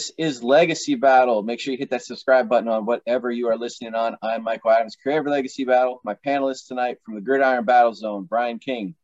[0.00, 1.42] This is Legacy Battle.
[1.42, 4.16] Make sure you hit that subscribe button on whatever you are listening on.
[4.22, 6.00] I'm Michael Adams, creator of Legacy Battle.
[6.02, 8.94] My panelists tonight from the Gridiron Battle Zone, Brian King.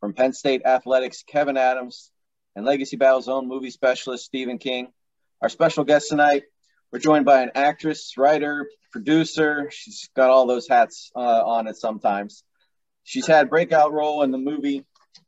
[0.00, 2.10] From Penn State Athletics, Kevin Adams.
[2.56, 4.88] And Legacy Battle Zone movie specialist, Stephen King.
[5.40, 6.42] Our special guest tonight,
[6.90, 9.70] we're joined by an actress, writer, producer.
[9.70, 12.42] She's got all those hats uh, on it sometimes.
[13.04, 14.84] She's had breakout role in the movie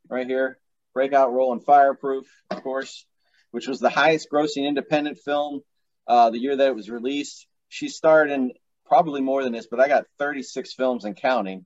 [0.08, 0.58] right here,
[0.92, 3.06] breakout role in Fireproof, of course,
[3.53, 5.61] which was the highest grossing independent film
[6.08, 7.47] uh, the year that it was released.
[7.69, 8.53] She starred in
[8.86, 11.64] probably more than this, but I got 36 films and counting,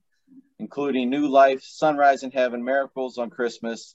[0.58, 3.94] including New Life, Sunrise in Heaven, Miracles on Christmas.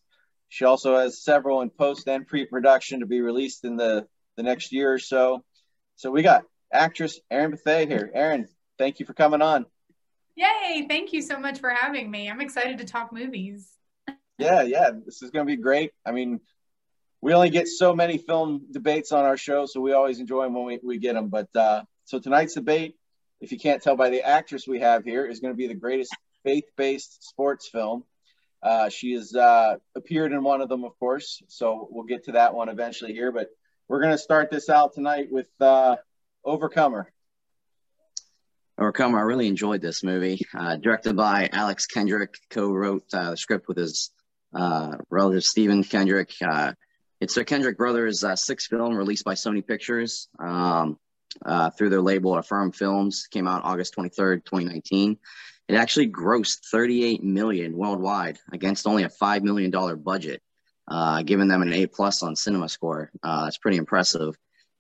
[0.50, 4.44] She also has several in post and pre production to be released in the, the
[4.44, 5.44] next year or so.
[5.96, 8.12] So we got actress Erin Bethea here.
[8.14, 9.66] Erin, thank you for coming on.
[10.36, 10.88] Yay!
[10.88, 12.30] Thank you so much for having me.
[12.30, 13.70] I'm excited to talk movies.
[14.38, 15.92] yeah, yeah, this is going to be great.
[16.06, 16.40] I mean,
[17.22, 20.56] we only get so many film debates on our show, so we always enjoy them
[20.56, 21.30] when we, we get them.
[21.30, 22.96] But uh, so tonight's debate,
[23.40, 25.76] if you can't tell by the actress we have here, is going to be the
[25.76, 28.04] greatest faith-based sports film.
[28.64, 32.34] Uh, she has uh, appeared in one of them, of course, so we'll get to
[32.34, 33.32] that one eventually here.
[33.32, 33.50] But
[33.88, 35.98] we're going to start this out tonight with uh,
[36.44, 37.12] Overcomer.
[38.80, 40.42] Overcomer, I really enjoyed this movie.
[40.58, 44.12] Uh, directed by Alex Kendrick, co-wrote uh, the script with his
[45.10, 46.32] relative Stephen Kendrick.
[47.22, 50.98] Uh, it's a Kendrick Brothers uh, sixth film released by Sony Pictures um,
[51.46, 53.28] uh, through their label Affirm Films.
[53.28, 55.18] Came out August 23rd, 2019.
[55.68, 60.42] It actually grossed 38 million worldwide against only a five million dollar budget,
[61.26, 63.12] giving them an A plus on Cinema Score.
[63.24, 64.36] that's pretty impressive.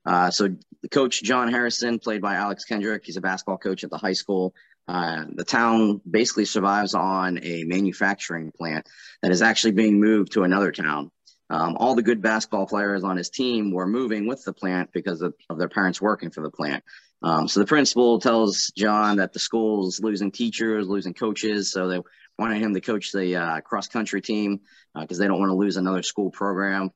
[0.05, 0.49] Uh, so
[0.81, 4.13] the coach John Harrison, played by Alex Kendrick, he's a basketball coach at the high
[4.13, 4.53] school.
[4.87, 8.89] Uh, the town basically survives on a manufacturing plant
[9.21, 11.11] that is actually being moved to another town.
[11.51, 15.21] Um, all the good basketball players on his team were moving with the plant because
[15.21, 16.81] of, of their parents working for the plant.
[17.21, 21.99] Um, so the principal tells John that the school's losing teachers, losing coaches, so they
[22.39, 24.61] wanted him to coach the uh, cross country team
[24.97, 26.89] because uh, they don't want to lose another school program.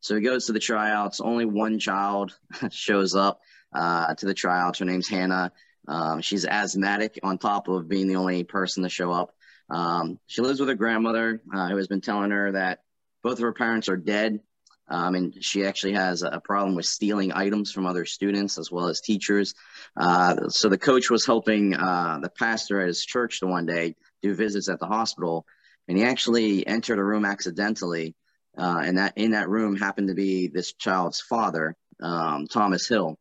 [0.00, 1.20] So he goes to the tryouts.
[1.20, 2.36] Only one child
[2.72, 3.40] shows up
[3.72, 4.80] uh, to the tryouts.
[4.80, 5.52] Her name's Hannah.
[5.86, 9.34] Um, she's asthmatic on top of being the only person to show up.
[9.70, 12.80] Um, she lives with her grandmother, uh, who has been telling her that
[13.22, 14.40] both of her parents are dead.
[14.88, 18.88] Um, and she actually has a problem with stealing items from other students as well
[18.88, 19.54] as teachers.
[19.96, 23.94] Uh, so the coach was helping uh, the pastor at his church the one day
[24.20, 25.46] do visits at the hospital,
[25.86, 28.16] and he actually entered a room accidentally
[28.56, 33.18] uh, and that in that room happened to be this child's father, um, Thomas Hill.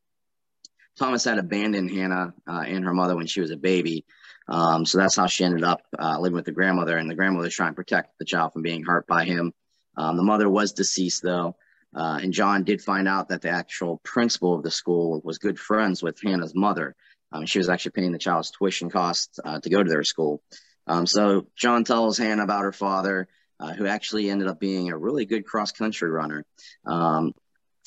[0.97, 4.05] Thomas had abandoned Hannah uh, and her mother when she was a baby.
[4.49, 6.97] Um, so that's how she ended up uh, living with the grandmother.
[6.97, 9.53] And the grandmother trying to protect the child from being hurt by him.
[9.97, 11.55] Um, the mother was deceased, though.
[11.95, 15.59] Uh, and John did find out that the actual principal of the school was good
[15.59, 16.95] friends with Hannah's mother.
[17.31, 20.41] Um, she was actually paying the child's tuition costs uh, to go to their school.
[20.87, 23.27] Um, so John tells Hannah about her father
[23.59, 26.45] uh, who actually ended up being a really good cross country runner.
[26.85, 27.33] Um,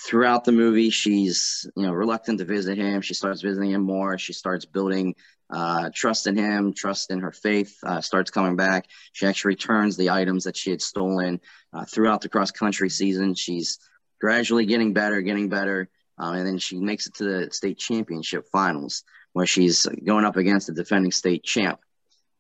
[0.00, 3.00] throughout the movie, she's you know reluctant to visit him.
[3.00, 4.18] She starts visiting him more.
[4.18, 5.14] She starts building
[5.52, 7.76] uh, trust in him, trust in her faith.
[7.84, 8.86] Uh, starts coming back.
[9.12, 11.40] She actually returns the items that she had stolen
[11.72, 13.34] uh, throughout the cross country season.
[13.34, 13.78] She's
[14.20, 15.90] gradually getting better, getting better.
[16.18, 19.04] Um, and then she makes it to the state championship finals
[19.34, 21.80] where she's going up against the defending state champ.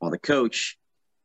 [0.00, 0.78] Well, the coach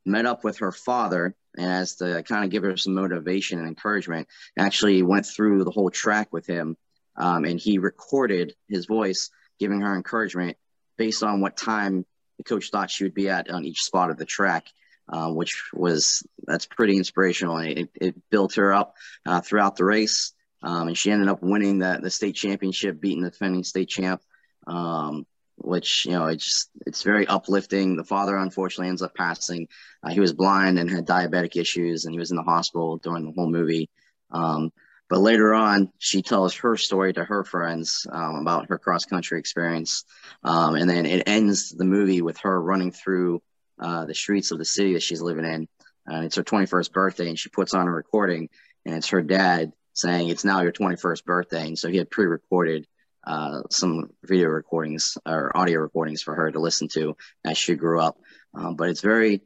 [0.05, 3.67] met up with her father and as to kind of give her some motivation and
[3.67, 4.27] encouragement,
[4.57, 6.77] actually went through the whole track with him.
[7.15, 10.57] Um, and he recorded his voice giving her encouragement
[10.97, 12.05] based on what time
[12.37, 14.67] the coach thought she would be at on each spot of the track.
[15.09, 17.59] Uh, which was that's pretty inspirational.
[17.59, 18.93] It, it built her up
[19.25, 20.33] uh, throughout the race,
[20.63, 24.21] um, and she ended up winning the the state championship, beating the defending state champ.
[24.67, 25.25] Um,
[25.57, 27.95] which you know it's just it's very uplifting.
[27.95, 29.67] The father unfortunately ends up passing.
[30.03, 33.25] Uh, he was blind and had diabetic issues, and he was in the hospital during
[33.25, 33.89] the whole movie.
[34.31, 34.71] Um,
[35.09, 39.39] but later on, she tells her story to her friends um, about her cross country
[39.39, 40.03] experience,
[40.43, 43.41] um, and then it ends the movie with her running through
[43.79, 45.67] uh, the streets of the city that she's living in.
[46.05, 48.49] And it's her 21st birthday, and she puts on a recording,
[48.85, 52.87] and it's her dad saying, "It's now your 21st birthday." And so he had pre-recorded
[53.27, 57.99] uh, some video recordings or audio recordings for her to listen to as she grew
[57.99, 58.17] up.
[58.53, 59.41] Um, but it's very,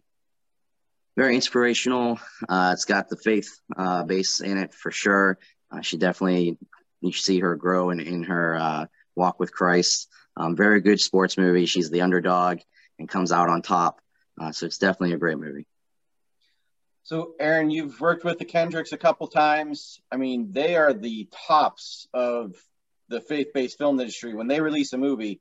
[1.22, 2.20] very inspirational.
[2.50, 3.48] Uh, it's got the faith
[3.78, 5.38] uh, base in it for sure.
[5.70, 6.58] Uh, she definitely,
[7.00, 8.86] you see her grow in, in her uh,
[9.16, 10.08] walk with Christ.
[10.36, 11.68] Um, very good sports movie.
[11.68, 12.62] She's the underdog
[12.98, 14.02] and comes out on top.
[14.52, 15.68] so it's definitely a great movie.
[17.04, 20.02] So, Erin, you've worked with the Kendricks a couple times.
[20.12, 22.56] I mean, they are the tops of
[23.10, 24.34] the faith-based film industry.
[24.34, 25.40] When they release a movie,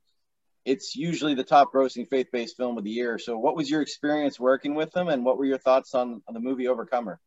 [0.65, 3.17] it's usually the top grossing faith-based film of the year.
[3.17, 6.33] So, what was your experience working with them, and what were your thoughts on, on
[6.33, 7.19] the movie Overcomer?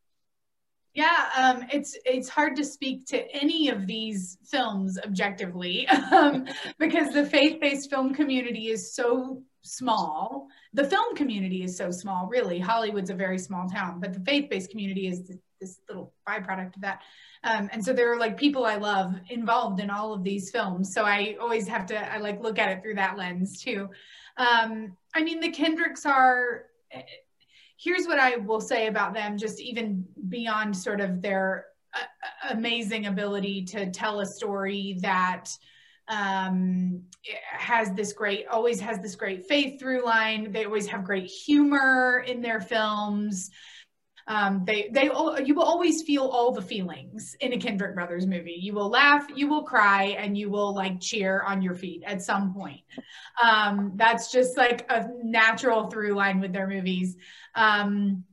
[0.95, 6.47] Yeah, um, it's it's hard to speak to any of these films objectively um,
[6.79, 10.47] because the faith-based film community is so small.
[10.73, 12.61] The film community is so small, really.
[12.61, 15.33] Hollywood's a very small town, but the faith-based community is
[15.65, 17.01] this little byproduct of that.
[17.43, 20.93] Um, and so there are like people I love involved in all of these films.
[20.93, 23.89] So I always have to I like look at it through that lens too.
[24.37, 26.67] Um, I mean, the Kendricks are
[27.77, 33.07] here's what I will say about them, just even beyond sort of their uh, amazing
[33.07, 35.51] ability to tell a story that
[36.09, 37.03] um,
[37.41, 40.53] has this great, always has this great faith through line.
[40.53, 43.51] They always have great humor in their films.
[44.27, 45.11] Um, they they
[45.45, 48.57] you will always feel all the feelings in a Kendrick Brothers movie.
[48.59, 52.23] You will laugh, you will cry, and you will like cheer on your feet at
[52.23, 52.81] some point.
[53.43, 57.17] Um, that's just like a natural through line with their movies.
[57.55, 58.25] Um,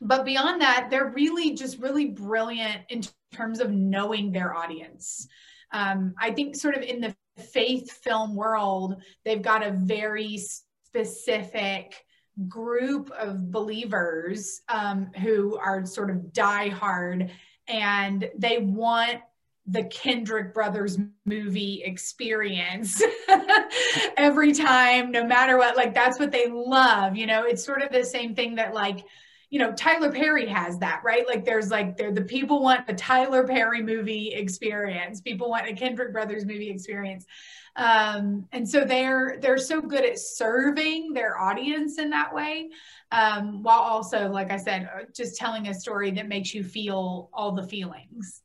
[0.00, 3.02] but beyond that, they're really just really brilliant in
[3.32, 5.28] terms of knowing their audience.
[5.72, 10.38] Um, I think sort of in the faith film world, they've got a very
[10.84, 12.04] specific
[12.48, 17.30] group of believers um, who are sort of diehard
[17.68, 19.20] and they want
[19.66, 23.02] the Kendrick Brothers movie experience
[24.16, 25.76] every time, no matter what.
[25.76, 27.16] Like, that's what they love.
[27.16, 29.04] You know, it's sort of the same thing that, like,
[29.50, 31.26] you know, Tyler Perry has that, right?
[31.26, 36.12] Like, there's like, the people want a Tyler Perry movie experience, people want a Kendrick
[36.12, 37.26] Brothers movie experience.
[37.76, 42.70] Um, and so they're they're so good at serving their audience in that way,
[43.12, 47.28] um, while also, like I said, uh, just telling a story that makes you feel
[47.34, 48.42] all the feelings.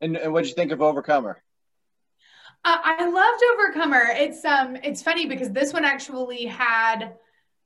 [0.00, 1.42] And, and what did you think of Overcomer?
[2.64, 4.04] Uh, I loved Overcomer.
[4.10, 7.14] It's um it's funny because this one actually had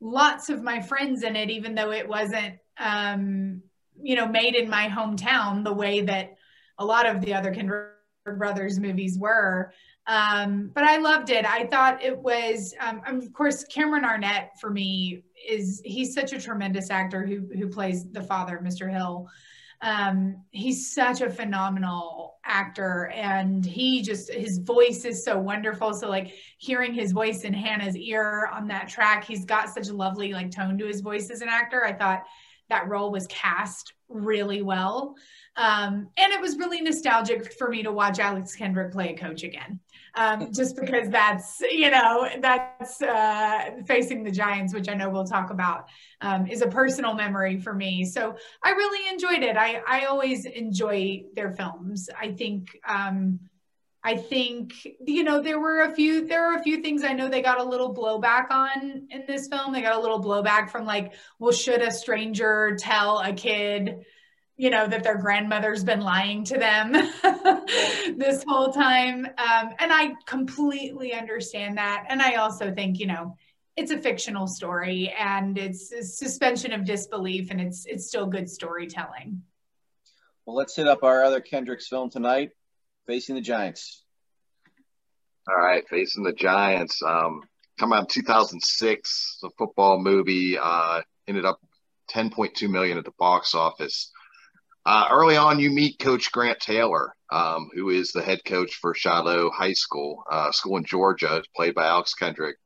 [0.01, 3.63] lots of my friends in it, even though it wasn't um
[4.01, 6.37] you know made in my hometown the way that
[6.79, 7.91] a lot of the other Kendrick
[8.33, 9.73] Brothers movies were.
[10.07, 11.45] Um, but I loved it.
[11.45, 16.41] I thought it was, um, of course, Cameron Arnett for me is he's such a
[16.41, 18.91] tremendous actor who who plays the father, Mr.
[18.91, 19.29] Hill.
[19.81, 25.95] Um, he's such a phenomenal actor, and he just his voice is so wonderful.
[25.95, 29.95] So like hearing his voice in Hannah's ear on that track, he's got such a
[29.95, 31.85] lovely like tone to his voice as an actor.
[31.85, 32.25] I thought
[32.69, 35.15] that role was cast really well.
[35.57, 39.45] Um, and it was really nostalgic for me to watch Alex Kendrick play a coach
[39.45, 39.81] again.
[40.17, 45.25] Um, just because that's, you know, that's uh, facing the Giants, which I know we'll
[45.25, 45.87] talk about,
[46.21, 48.05] um, is a personal memory for me.
[48.05, 49.57] So I really enjoyed it.
[49.57, 52.09] I, I always enjoy their films.
[52.19, 53.41] I think, um,
[54.07, 54.75] I think
[55.07, 57.59] you know there were a few there are a few things I know they got
[57.59, 59.73] a little blowback on in this film.
[59.73, 64.05] They got a little blowback from like, well, should a stranger tell a kid,
[64.57, 66.93] you know, that their grandmother's been lying to them
[68.17, 69.27] this whole time?
[69.27, 72.07] Um, and I completely understand that.
[72.09, 73.37] And I also think you know
[73.77, 78.49] it's a fictional story and it's a suspension of disbelief and it's it's still good
[78.49, 79.43] storytelling.
[80.47, 82.51] Well, let's hit up our other Kendricks film tonight.
[83.07, 84.03] Facing the Giants.
[85.49, 87.03] All right, Facing the Giants.
[87.03, 87.43] Um,
[87.79, 89.39] come out in 2006.
[89.43, 91.61] The football movie uh, ended up
[92.11, 94.11] 10.2 million at the box office.
[94.87, 98.95] Uh, early on, you meet Coach Grant Taylor, um, who is the head coach for
[98.95, 102.57] Shiloh High School, uh, school in Georgia, played by Alex Kendrick.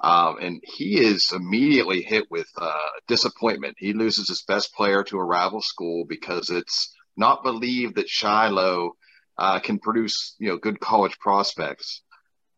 [0.00, 2.72] Um, and he is immediately hit with uh,
[3.08, 3.76] disappointment.
[3.78, 8.92] He loses his best player to a rival school because it's not believed that Shiloh
[9.38, 12.02] uh, can produce you know good college prospects.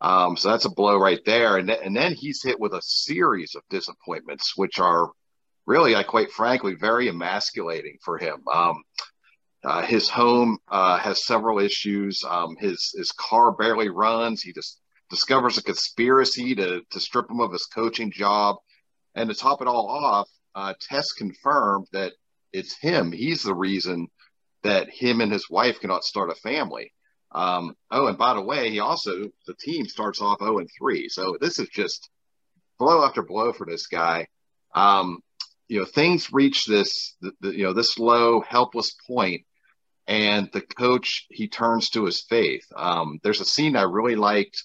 [0.01, 1.57] Um, so that's a blow right there.
[1.57, 5.11] And, th- and then he's hit with a series of disappointments, which are
[5.67, 8.43] really, I quite frankly, very emasculating for him.
[8.53, 8.83] Um,
[9.65, 12.23] uh, his home uh, has several issues.
[12.29, 14.43] Um, his his car barely runs.
[14.43, 14.81] He just
[15.11, 18.57] discovers a conspiracy to to strip him of his coaching job,
[19.15, 22.13] and to top it all off, uh, tests confirmed that
[22.53, 23.11] it's him.
[23.11, 24.09] He's the reason
[24.63, 26.93] that him and his wife cannot start a family.
[27.33, 31.09] Um, oh, and by the way, he also the team starts off 0 and 3.
[31.09, 32.09] So this is just
[32.79, 34.29] blow after blow for this guy.
[34.75, 35.21] Um,
[35.69, 39.43] you know, things reach this the, the, you know this low, helpless point,
[40.07, 42.65] and the coach he turns to his faith.
[42.75, 44.63] Um, there's a scene I really liked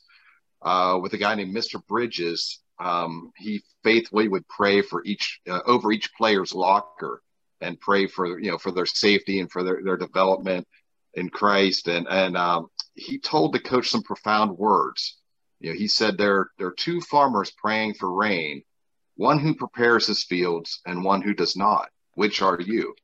[0.62, 1.86] uh, with a guy named Mr.
[1.86, 7.22] Bridges um, he faithfully would pray for each uh, over each player's locker
[7.60, 10.67] and pray for you know for their safety and for their, their development
[11.13, 11.88] in Christ.
[11.88, 15.17] And and um, he told the coach some profound words.
[15.60, 18.63] You know, he said there there are two farmers praying for rain,
[19.21, 21.89] one who prepares his fields and one who does not.
[22.15, 22.95] Which are you?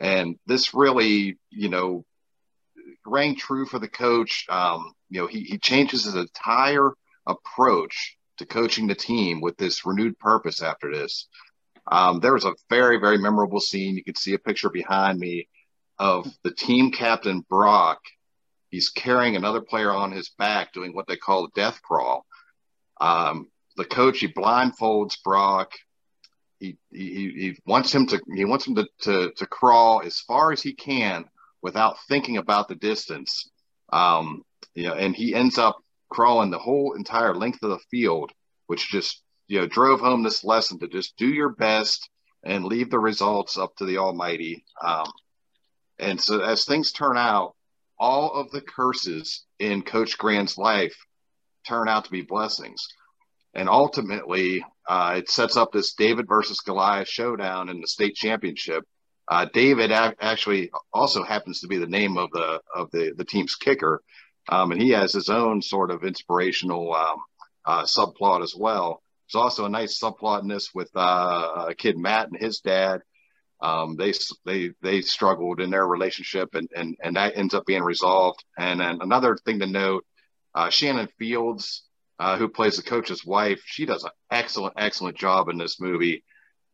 [0.00, 2.06] And this really, you know,
[3.04, 4.46] rang true for the coach.
[4.48, 6.92] Um, you know, he, he changes his entire
[7.26, 11.28] approach to coaching the team with this renewed purpose after this.
[11.90, 13.96] Um, there was a very, very memorable scene.
[13.96, 15.48] You can see a picture behind me
[15.98, 18.00] of the team captain Brock.
[18.70, 22.24] He's carrying another player on his back doing what they call a death crawl.
[23.00, 25.72] Um, the coach, he blindfolds Brock.
[26.60, 30.52] He, he, he wants him to, he wants him to, to, to crawl as far
[30.52, 31.24] as he can
[31.60, 33.50] without thinking about the distance.
[33.92, 35.78] Um, you know, and he ends up
[36.10, 38.30] crawling the whole entire length of the field,
[38.66, 42.08] which just you know drove home this lesson to just do your best
[42.44, 44.64] and leave the results up to the Almighty.
[44.82, 45.10] Um,
[45.98, 47.54] and so as things turn out,
[47.98, 50.96] all of the curses in Coach Grant's life
[51.66, 52.88] turn out to be blessings.
[53.54, 58.84] And ultimately, uh, it sets up this David versus Goliath showdown in the state championship
[59.28, 63.24] uh, David a- actually also happens to be the name of the of the the
[63.24, 64.02] team's kicker,
[64.48, 67.16] um, and he has his own sort of inspirational um,
[67.64, 69.02] uh, subplot as well.
[69.32, 73.00] There's also a nice subplot in this with uh, a kid Matt and his dad.
[73.60, 74.12] Um, they
[74.44, 78.44] they they struggled in their relationship, and and and that ends up being resolved.
[78.58, 80.04] And then another thing to note,
[80.54, 81.84] uh, Shannen Fields,
[82.22, 86.22] uh, who plays the coach's wife, she does an excellent excellent job in this movie,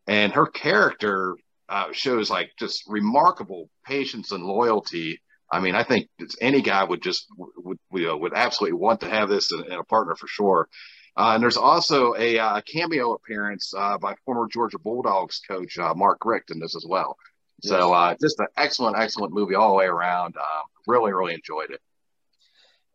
[0.05, 1.35] and her character
[1.67, 5.19] uh, shows like just remarkable patience and loyalty.
[5.51, 6.07] I mean, I think
[6.39, 9.79] any guy would just would would, uh, would absolutely want to have this in, in
[9.79, 10.69] a partner for sure.
[11.17, 15.93] Uh, and there's also a, uh, cameo appearance uh, by former Georgia Bulldogs coach uh,
[15.95, 17.17] Mark Richt in this as well.
[17.61, 20.35] So uh, just an excellent, excellent movie all the way around.
[20.37, 21.81] Uh, really, really enjoyed it.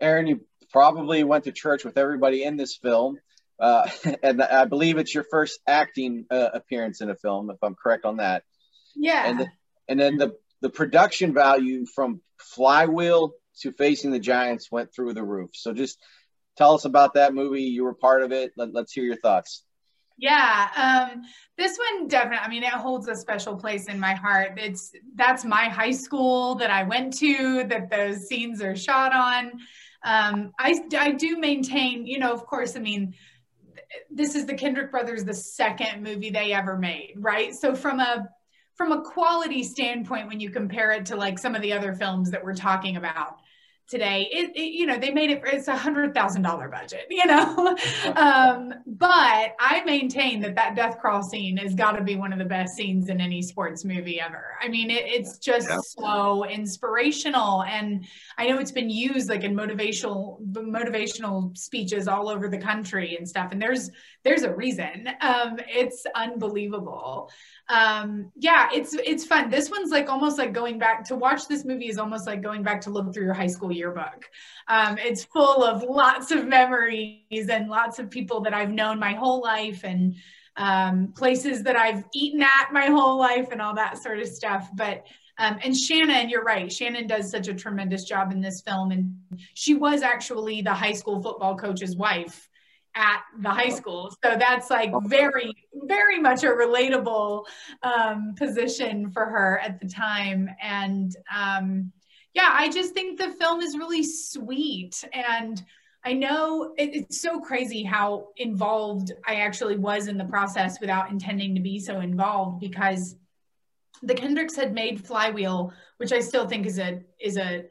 [0.00, 0.40] Erin, you
[0.74, 3.16] probably went to church with everybody in this film.
[3.60, 3.88] Uh,
[4.24, 8.04] and I believe it's your first acting uh, appearance in a film, if I'm correct
[8.04, 8.42] on that.
[8.96, 9.24] Yeah.
[9.24, 9.46] And the,
[9.88, 15.22] and then the the production value from Flywheel to Facing the Giants went through the
[15.22, 15.50] roof.
[15.52, 15.98] So just
[16.56, 17.62] tell us about that movie.
[17.62, 18.52] You were part of it.
[18.56, 19.62] Let, us hear your thoughts.
[20.16, 21.22] Yeah, um,
[21.58, 22.38] this one definitely.
[22.38, 24.52] I mean, it holds a special place in my heart.
[24.56, 27.64] It's that's my high school that I went to.
[27.64, 29.60] That those scenes are shot on.
[30.04, 32.06] Um, I I do maintain.
[32.06, 32.76] You know, of course.
[32.76, 33.14] I mean,
[34.10, 37.54] this is the Kendrick brothers, the second movie they ever made, right?
[37.54, 38.28] So from a
[38.74, 42.30] from a quality standpoint when you compare it to like some of the other films
[42.30, 43.38] that we're talking about
[43.88, 44.28] today.
[44.32, 47.76] It, it, you know they made it it's a hundred thousand dollar budget you know?
[48.16, 52.38] Um, but i maintain that that death crawl scene has got to be one of
[52.38, 54.56] the best scenes in any sports movie ever.
[54.62, 55.78] I mean it, it's just yeah.
[55.80, 58.06] so inspirational and
[58.38, 63.28] i know it's been used like in motivational motivational speeches all over the country and
[63.28, 63.90] stuff and there's
[64.24, 65.08] there's a reason.
[65.20, 67.30] Um, it's unbelievable
[67.68, 71.64] um, yeah it's it's fun this one's like almost like going back to watch this
[71.64, 74.28] movie is almost like going back to look through your high school yearbook.
[74.68, 79.14] Um, it's full of lots of memories and lots of people that I've known my
[79.14, 80.14] whole life and
[80.56, 84.68] um, places that I've eaten at my whole life and all that sort of stuff.
[84.74, 85.06] But
[85.38, 86.66] um, and Shannen, you're right.
[86.66, 89.16] Shannen does such a tremendous job in this film, and
[89.54, 92.48] she was actually the high school football coach's wife
[92.94, 94.10] at the high school.
[94.24, 97.44] So that's like very, very much a relatable
[97.82, 100.48] um, position for her at the time.
[100.62, 101.92] And um,
[102.34, 105.04] yeah, I just think the film is really sweet.
[105.12, 105.62] And
[106.04, 111.10] I know it, it's so crazy how involved I actually was in the process without
[111.10, 113.16] intending to be so involved because
[114.02, 117.64] the Kendricks had made Flywheel, which I still think is a is a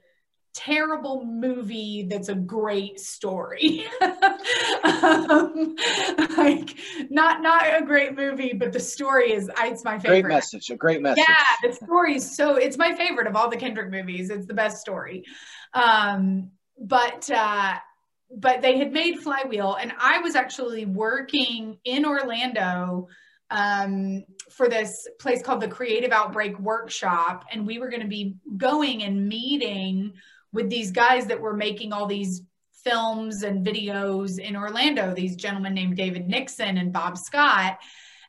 [0.53, 3.85] terrible movie that's a great story.
[4.83, 5.75] Um,
[6.37, 6.77] like
[7.09, 10.21] not not a great movie but the story is it's my favorite.
[10.23, 11.23] great message a great message.
[11.27, 14.29] Yeah the story is so it's my favorite of all the kendrick movies.
[14.29, 15.23] It's the best story.
[15.73, 17.75] Um, but uh,
[18.35, 23.07] but they had made flywheel and i was actually working in orlando
[23.51, 28.35] um, for this place called the creative outbreak workshop and we were going to be
[28.57, 30.13] going and meeting
[30.53, 32.43] with these guys that were making all these
[32.83, 37.79] films and videos in Orlando, these gentlemen named David Nixon and Bob Scott.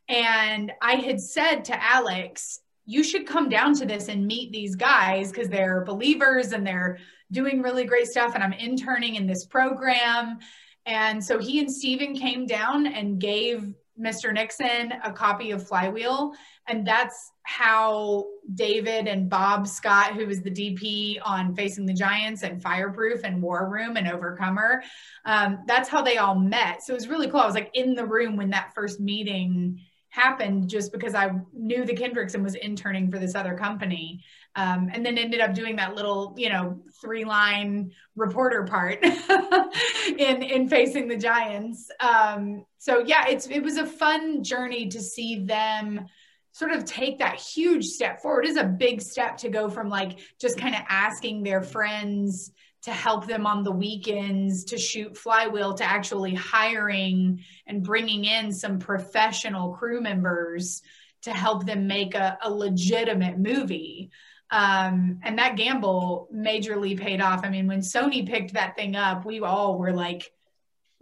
[0.09, 4.77] And I had said to Alex, you should come down to this and meet these
[4.77, 6.99] guys because they're believers and they're
[7.33, 8.35] doing really great stuff.
[8.35, 10.39] And I'm interning in this program.
[10.87, 14.33] And so he and Stephen came down and gave Mr.
[14.33, 16.33] Nixon a copy of Flywheel.
[16.67, 18.25] And that's how
[18.55, 23.43] David and Bob Scott, who was the DP on Facing the Giants and Fireproof and
[23.43, 24.83] War Room and Overcomer,
[25.25, 26.83] um, that's how they all met.
[26.83, 27.41] So it was really cool.
[27.41, 29.81] I was like in the room when that first meeting
[30.15, 34.23] happened just because I knew the Kendricks and was interning for this other company.
[34.57, 39.03] Um, and then ended up doing that little, you know, three line reporter part
[40.19, 41.91] in in facing the Giants.
[41.99, 46.07] Um, so yeah, it's it was a fun journey to see them
[46.53, 48.47] sort of take that huge step forward.
[48.47, 52.53] Is a big step to go from like just kind of asking their friends
[52.85, 58.53] to help them on the weekends to shoot flywheel to actually hiring and bringing in
[58.53, 60.83] some professional crew members
[61.23, 64.11] to help them make a, a legitimate movie
[64.55, 69.25] um, and that gamble majorly paid off i mean when sony picked that thing up
[69.25, 70.31] we all were like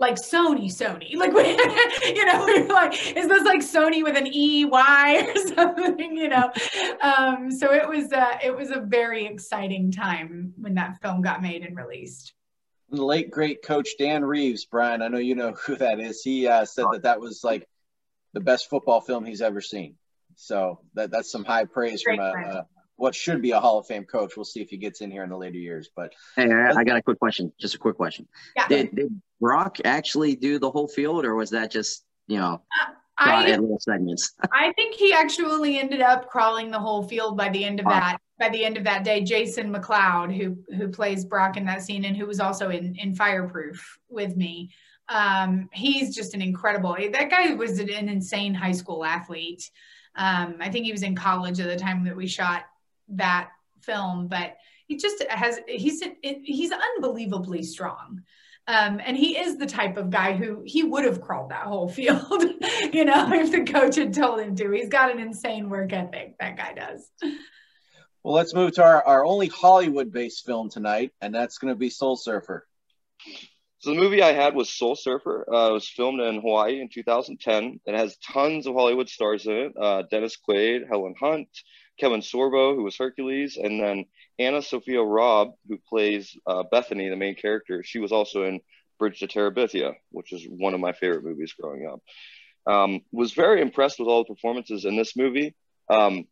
[0.03, 1.15] like Sony, Sony.
[1.23, 1.43] Like, we,
[2.15, 6.17] you know, we are like, is this like Sony with an E Y or something?
[6.17, 6.51] You know.
[7.01, 11.41] Um, so it was uh, it was a very exciting time when that film got
[11.41, 12.35] made and released.
[12.91, 15.01] The late great coach Dan Reeves, Brian.
[15.01, 16.23] I know you know who that is.
[16.23, 17.67] He uh, said that that was like
[18.35, 19.95] the best football film he's ever seen.
[20.35, 23.79] So that that's some high praise great from a, a what should be a Hall
[23.79, 24.37] of Fame coach.
[24.37, 25.91] We'll see if he gets in here in the later years.
[25.95, 27.53] But hey, I, I got a quick question.
[27.59, 28.29] Just a quick question.
[28.57, 28.69] Yeah.
[28.69, 32.63] Did, did Brock actually do the whole field, or was that just you know?
[32.81, 34.33] Uh, I, little segments.
[34.53, 38.19] I think he actually ended up crawling the whole field by the end of that.
[38.39, 42.05] By the end of that day, Jason McLeod, who who plays Brock in that scene
[42.05, 44.73] and who was also in in Fireproof with me,
[45.09, 46.97] um, he's just an incredible.
[47.13, 49.71] That guy was an insane high school athlete.
[50.15, 52.65] Um, I think he was in college at the time that we shot
[53.13, 58.23] that film, but he just has he's he's unbelievably strong.
[58.69, 61.89] Um, and he is the type of guy who he would have crawled that whole
[61.89, 62.23] field,
[62.93, 64.71] you know, if the coach had told him to.
[64.71, 66.37] He's got an insane work ethic.
[66.39, 67.11] That guy does.
[68.23, 71.79] Well, let's move to our, our only Hollywood based film tonight, and that's going to
[71.79, 72.69] be Soul Surfer.
[73.79, 75.45] So the movie I had was Soul Surfer.
[75.53, 77.81] Uh, it was filmed in Hawaii in 2010.
[77.85, 81.49] It has tons of Hollywood stars in it: uh, Dennis Quaid, Helen Hunt,
[81.99, 84.05] Kevin Sorbo, who was Hercules, and then
[84.41, 87.83] AnnaSophia Robb, who plays uh, Bethany, the main character.
[87.83, 88.61] She was also in
[88.99, 92.01] Bridge to Terabithia, which is one of my favorite movies growing up.
[92.67, 95.55] Um, was very impressed with all the performances in this movie.
[95.89, 96.27] Um,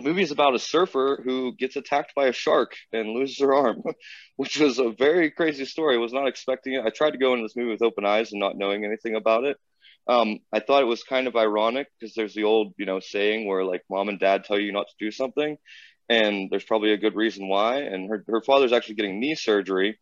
[0.00, 3.82] movie is about a surfer who gets attacked by a shark and loses her arm,
[4.36, 5.96] which was a very crazy story.
[5.96, 6.84] I was not expecting it.
[6.84, 9.44] I tried to go into this movie with open eyes and not knowing anything about
[9.44, 9.56] it.
[10.08, 13.46] Um, I thought it was kind of ironic because there's the old, you know, saying
[13.46, 15.56] where like mom and dad tell you not to do something,
[16.08, 17.78] and there's probably a good reason why.
[17.78, 19.98] And her her father's actually getting knee surgery,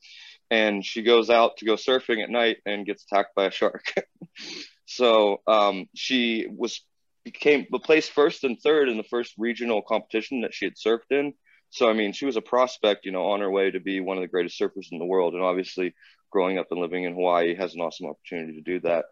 [0.51, 3.93] and she goes out to go surfing at night and gets attacked by a shark.
[4.87, 6.81] so um, she was
[7.25, 11.35] became placed first and third in the first regional competition that she had surfed in.
[11.71, 14.17] So I mean, she was a prospect, you know, on her way to be one
[14.17, 15.95] of the greatest surfers in the world, and obviously,
[16.31, 19.05] growing up and living in Hawaii has an awesome opportunity to do that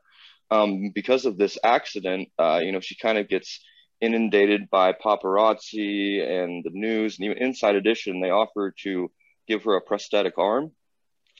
[0.51, 3.61] um, because of this accident, uh, you know, she kind of gets
[4.01, 9.11] inundated by paparazzi and the news, and even Inside Edition, they offer to
[9.49, 10.73] give her a prosthetic arm,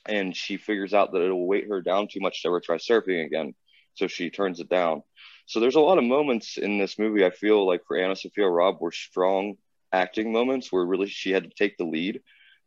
[0.05, 3.25] and she figures out that it'll weight her down too much to ever try surfing
[3.25, 3.53] again,
[3.93, 5.03] so she turns it down.
[5.45, 8.81] So there's a lot of moments in this movie I feel like for AnnaSophia Robb
[8.81, 9.55] were strong
[9.93, 12.21] acting moments where really she had to take the lead.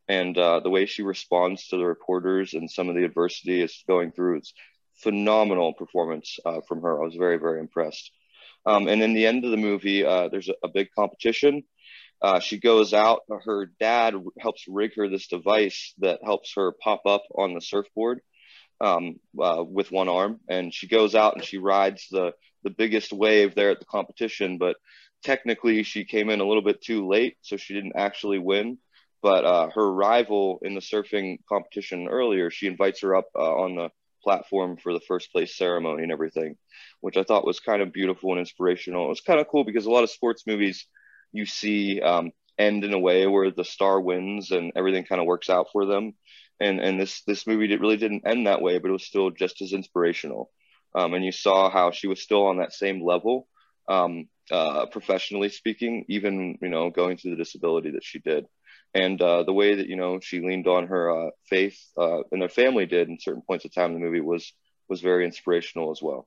[0.09, 3.85] And uh, the way she responds to the reporters and some of the adversity is
[3.87, 4.55] going through, it's
[5.03, 7.01] phenomenal performance uh, from her.
[7.01, 8.11] I was very, very impressed.
[8.67, 11.63] Um, and in the end of the movie, uh, there's a, a, big competition.
[12.21, 13.23] Uh, she goes out.
[13.45, 18.21] Her dad helps rig her this device that helps her pop up on the surfboard
[18.81, 20.41] um, uh, with one arm.
[20.49, 22.33] And she goes out and she rides the
[22.63, 24.59] the biggest wave there at the competition.
[24.59, 24.77] But
[25.23, 28.77] technically, she came in a little bit too late, so she didn't actually win.
[29.23, 33.77] But uh, her rival in the surfing competition earlier, she invites her up uh, on
[33.77, 33.91] the
[34.23, 36.57] platform for the first place ceremony and everything,
[37.01, 39.07] which I thought was kind of beautiful and inspirational.
[39.07, 40.87] It was kind of cool because a lot of sports movies
[41.33, 45.27] you see um, end in a way where the star wins and everything kind of
[45.27, 46.13] works out for them.
[46.61, 49.31] And and this this movie did, really didn't end that way, but it was still
[49.31, 50.51] just as inspirational.
[50.95, 53.47] Um, and you saw how she was still on that same level,
[53.89, 58.47] um, uh, professionally speaking, even you know going through the disability that she did
[58.94, 62.40] and uh, the way that you know she leaned on her uh, faith uh, and
[62.40, 64.53] their family did in certain points of time in the movie was
[64.88, 66.26] was very inspirational as well.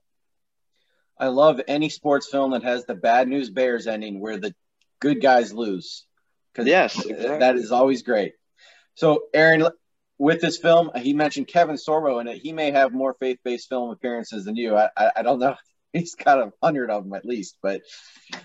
[1.17, 4.55] I love any sports film that has the bad news bears ending where the
[4.99, 6.05] good guys lose.
[6.55, 7.39] Cause Yes, exactly.
[7.39, 8.33] that is always great.
[8.95, 9.67] So, Erin,
[10.17, 12.37] with this film, he mentioned Kevin Sorbo in it.
[12.37, 14.75] He may have more faith-based film appearances than you.
[14.75, 15.55] I, I, I don't know.
[15.93, 17.57] He's got a hundred of them at least.
[17.61, 17.81] But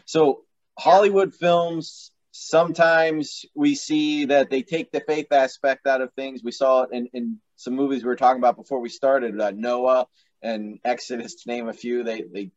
[0.04, 0.42] so
[0.78, 6.42] Hollywood films, sometimes we see that they take the faith aspect out of things.
[6.44, 9.50] We saw it in, in some movies we were talking about before we started, uh,
[9.50, 10.06] Noah
[10.40, 12.04] and Exodus, to name a few.
[12.04, 12.50] They they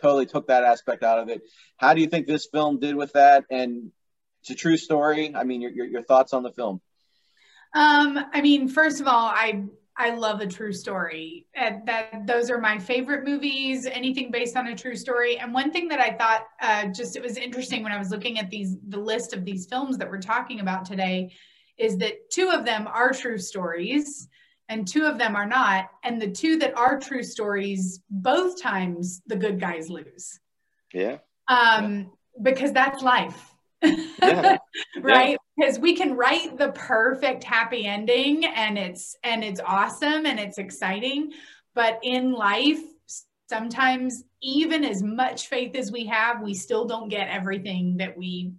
[0.00, 1.42] totally took that aspect out of it.
[1.76, 3.44] How do you think this film did with that?
[3.50, 3.92] And
[4.40, 5.34] it's a true story.
[5.34, 6.80] I mean, your your, your thoughts on the film?
[7.74, 9.64] Um, I mean, first of all, I
[9.98, 11.46] I love a true story.
[11.54, 13.86] And that those are my favorite movies.
[13.86, 15.38] Anything based on a true story.
[15.38, 18.38] And one thing that I thought uh, just it was interesting when I was looking
[18.38, 21.32] at these the list of these films that we're talking about today
[21.78, 24.28] is that two of them are true stories
[24.68, 25.90] and two of them are not.
[26.02, 30.40] And the two that are true stories, both times the good guys lose.
[30.92, 31.18] Yeah.
[31.48, 32.04] Um, yeah.
[32.42, 33.54] because that's life.
[34.22, 34.58] Yeah.
[35.00, 35.30] right?
[35.30, 35.36] Yeah.
[35.56, 40.58] Because we can write the perfect happy ending and it's and it's awesome and it's
[40.58, 41.32] exciting.
[41.74, 42.80] But in life,
[43.48, 48.52] sometimes even as much faith as we have, we still don't get everything that we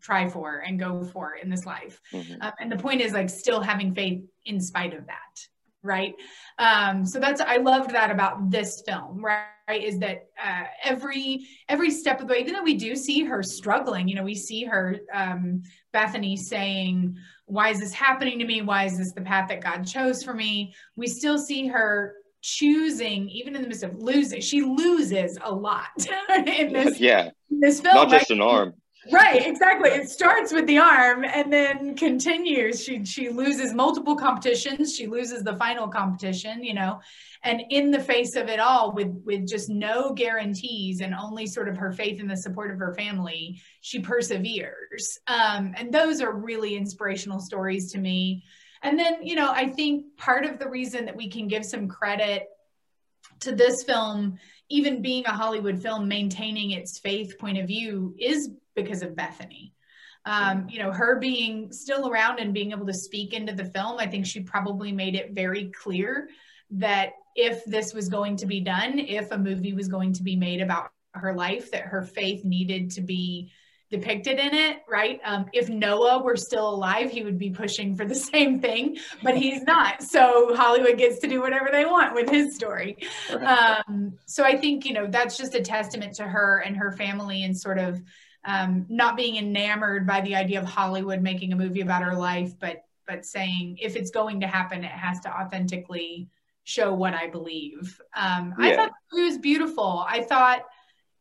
[0.00, 2.00] try for and go for in this life.
[2.12, 2.42] Mm-hmm.
[2.42, 5.46] Uh, and the point is like still having faith in spite of that.
[5.82, 6.14] Right.
[6.58, 9.46] Um, so that's, I loved that about this film, right?
[9.70, 13.42] Is that uh, every, every step of the way, even though we do see her
[13.42, 15.62] struggling, you know, we see her, um,
[15.92, 18.62] Bethany saying, why is this happening to me?
[18.62, 20.74] Why is this the path that God chose for me?
[20.96, 25.86] We still see her choosing, even in the midst of losing, she loses a lot
[26.46, 27.30] in this, yeah.
[27.50, 27.94] In this film.
[27.94, 28.36] Not just right?
[28.36, 28.74] an arm
[29.12, 29.90] right exactly.
[29.90, 32.82] It starts with the arm and then continues.
[32.82, 34.94] She she loses multiple competitions.
[34.94, 37.00] She loses the final competition you know
[37.42, 41.68] and in the face of it all with with just no guarantees and only sort
[41.68, 45.18] of her faith in the support of her family she perseveres.
[45.26, 48.44] Um, and those are really inspirational stories to me.
[48.82, 51.88] And then you know i think part of the reason that we can give some
[51.88, 52.48] credit
[53.40, 54.38] to this film
[54.68, 59.72] even being a hollywood film maintaining its faith point of view is because of Bethany.
[60.24, 63.98] Um, you know, her being still around and being able to speak into the film,
[63.98, 66.28] I think she probably made it very clear
[66.72, 70.34] that if this was going to be done, if a movie was going to be
[70.34, 73.52] made about her life, that her faith needed to be
[73.88, 75.20] depicted in it, right?
[75.24, 79.36] Um, if Noah were still alive, he would be pushing for the same thing, but
[79.36, 80.02] he's not.
[80.02, 82.96] So Hollywood gets to do whatever they want with his story.
[83.30, 87.44] Um, so I think, you know, that's just a testament to her and her family
[87.44, 88.02] and sort of
[88.46, 92.58] um, not being enamored by the idea of Hollywood making a movie about her life,
[92.58, 96.28] but but saying if it's going to happen, it has to authentically
[96.64, 98.00] show what I believe.
[98.16, 98.66] Um, yeah.
[98.66, 100.04] I thought it was beautiful.
[100.08, 100.62] I thought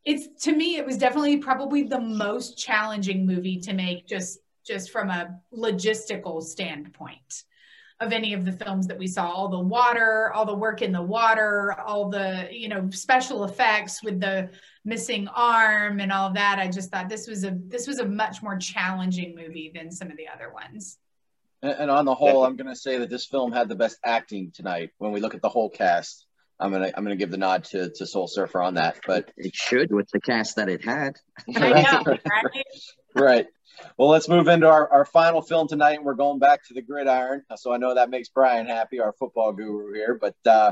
[0.06, 4.92] it's to me it was definitely probably the most challenging movie to make just just
[4.92, 7.44] from a logistical standpoint
[8.00, 10.92] of any of the films that we saw all the water all the work in
[10.92, 14.50] the water all the you know special effects with the
[14.86, 18.42] missing arm and all that i just thought this was a this was a much
[18.42, 20.98] more challenging movie than some of the other ones
[21.62, 23.98] and, and on the whole i'm going to say that this film had the best
[24.04, 26.26] acting tonight when we look at the whole cast
[26.60, 29.00] i'm going to i'm going to give the nod to to soul surfer on that
[29.08, 31.16] but it should with the cast that it had
[31.48, 32.66] know, right?
[33.16, 33.48] right
[33.98, 36.04] well, let's move into our, our final film tonight.
[36.04, 37.44] We're going back to the gridiron.
[37.58, 40.18] So I know that makes Brian happy, our football guru here.
[40.20, 40.72] But uh,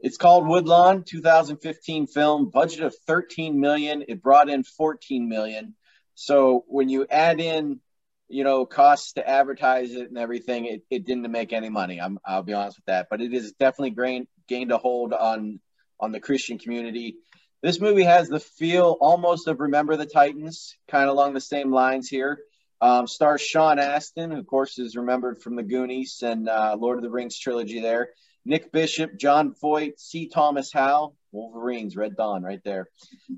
[0.00, 4.04] it's called Woodlawn, 2015 film, budget of 13 million.
[4.06, 5.74] It brought in 14 million.
[6.14, 7.80] So when you add in,
[8.28, 12.00] you know, costs to advertise it and everything, it, it didn't make any money.
[12.00, 13.08] I'm, I'll be honest with that.
[13.10, 15.60] But it is definitely gained, gained a hold on
[16.00, 17.16] on the Christian community.
[17.60, 21.72] This movie has the feel almost of Remember the Titans, kind of along the same
[21.72, 22.38] lines here.
[22.80, 26.98] Um, stars Sean Astin, who of course is remembered from the Goonies and uh, Lord
[26.98, 28.10] of the Rings trilogy there.
[28.48, 30.26] Nick Bishop, Jon Voight, C.
[30.26, 32.88] Thomas Howell, Wolverines, Red Dawn, right there,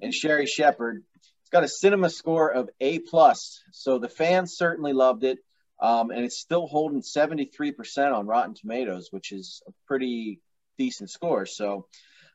[0.01, 1.03] and Sherri Shepherd.
[1.17, 5.39] It's got a cinema score of A plus, so the fans certainly loved it,
[5.81, 10.39] um, and it's still holding 73% on Rotten Tomatoes, which is a pretty
[10.79, 11.45] decent score.
[11.45, 11.87] So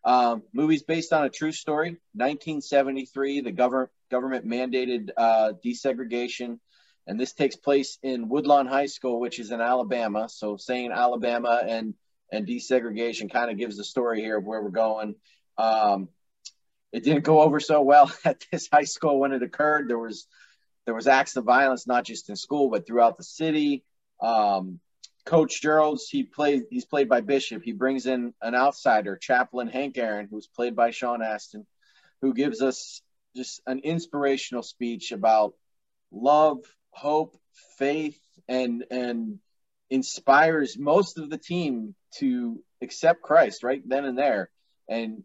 [0.03, 1.91] um, movies based on a true story.
[2.11, 6.59] 1973, the government government mandated uh, desegregation,
[7.07, 10.27] and this takes place in Woodlawn High School, which is in Alabama.
[10.27, 11.93] So saying Alabama and
[12.35, 15.15] and desegregation kind of gives the story here of where we're going.
[15.57, 16.09] Um,
[16.91, 19.89] it didn't go over so well at this high school when it occurred.
[19.89, 20.27] There was
[20.85, 23.83] there was acts of violence not just in school but throughout the city.
[24.21, 24.79] Um,
[25.25, 27.63] Coach Gerald's he plays he's played by Bishop.
[27.63, 31.65] He brings in an outsider, Chaplain Hank Erwin, who's played by Sean Astin,
[32.21, 33.01] who gives us
[33.35, 35.53] just an inspirational speech about
[36.11, 36.59] love,
[36.91, 37.35] hope,
[37.77, 39.39] faith, and and
[39.89, 44.49] inspires most of the team to accept Christ right then and there.
[44.87, 45.23] And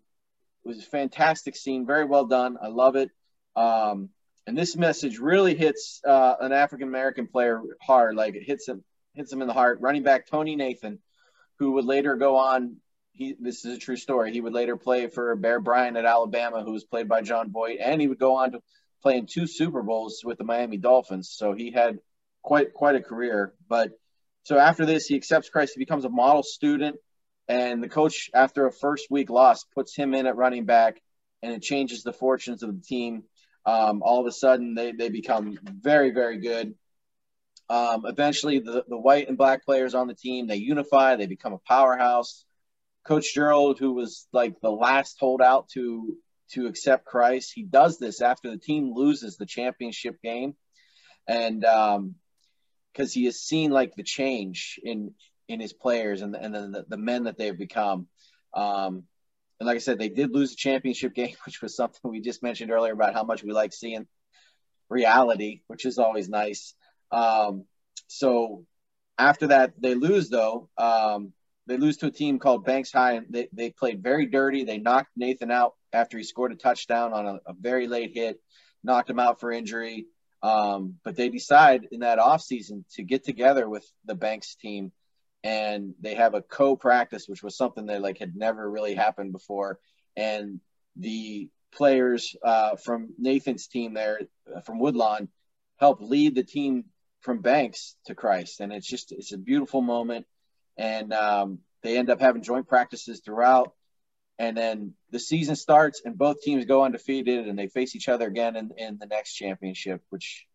[0.65, 2.59] it was a fantastic scene, very well done.
[2.61, 3.11] I love it.
[3.57, 4.11] Um,
[4.47, 8.83] and this message really hits uh, an African American player hard, like it hits him
[9.15, 9.81] hits him in the heart.
[9.81, 10.99] Running back Tony Nathan,
[11.59, 12.77] who would later go on.
[13.13, 14.33] He, this is a true story.
[14.33, 17.79] He would later play for Bear Bryant at Alabama, who was played by Jon Voight,
[17.81, 18.63] and he would go on to
[19.03, 21.31] play in two Super Bowls with the Miami Dolphins.
[21.31, 21.99] So he had
[22.43, 23.55] quite quite a career.
[23.69, 23.93] But
[24.43, 25.75] so after this, he accepts Christ.
[25.75, 26.97] He becomes a model student,
[27.49, 31.01] and the coach, after a first week loss, puts him in at running back,
[31.43, 33.25] and it changes the fortunes of the team.
[33.67, 36.75] Um, all of a sudden, they they become very very good.
[37.69, 41.17] Um, eventually, the, the white and black players on the team they unify.
[41.17, 42.45] They become a powerhouse.
[43.05, 46.17] Coach Gerald, who was like the last holdout to
[46.53, 50.57] to accept Christ, he does this after the team loses the championship game,
[51.29, 52.17] and um,
[52.93, 55.15] because he has seen like the change in
[55.49, 58.07] in his players and and the, the men that they've become.
[58.55, 59.05] Um,
[59.59, 62.43] and like I said, they did lose the championship game, which was something we just
[62.43, 64.07] mentioned earlier about how much we like seeing
[64.89, 66.75] reality, which is always nice.
[67.13, 67.65] Um,
[68.09, 68.65] so
[69.19, 70.69] after that, they lose though.
[70.79, 71.33] Um,
[71.67, 74.65] they lose to a team called Banks High, and they, they played very dirty.
[74.65, 78.41] They knocked Nathan out after he scored a touchdown on a, a very late hit,
[78.83, 80.07] knocked him out for injury.
[80.43, 84.93] Um, but they decide in that offseason to get together with the Banks team
[85.43, 89.79] and they have a co-practice, which was something that like had never really happened before.
[90.17, 90.61] And
[90.97, 94.23] the players uh, from Nathan's team there
[94.55, 95.29] uh, from Woodlawn
[95.79, 96.85] help lead the team
[97.21, 100.27] from Banks to Christ, and it's just it's a beautiful moment.
[100.77, 103.73] And um, they end up having joint practices throughout,
[104.41, 108.27] and then the season starts, and both teams go undefeated, and they face each other
[108.27, 110.47] again in, in the next championship, which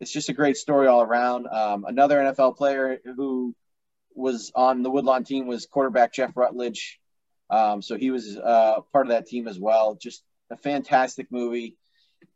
[0.00, 1.46] it's just a great story all around.
[1.46, 3.54] Um, another NFL player who
[4.12, 6.98] was on the Woodlawn team was quarterback Jeff Rutledge.
[7.48, 9.94] Um, so he was uh, part of that team as well.
[9.94, 11.76] Just a fantastic movie.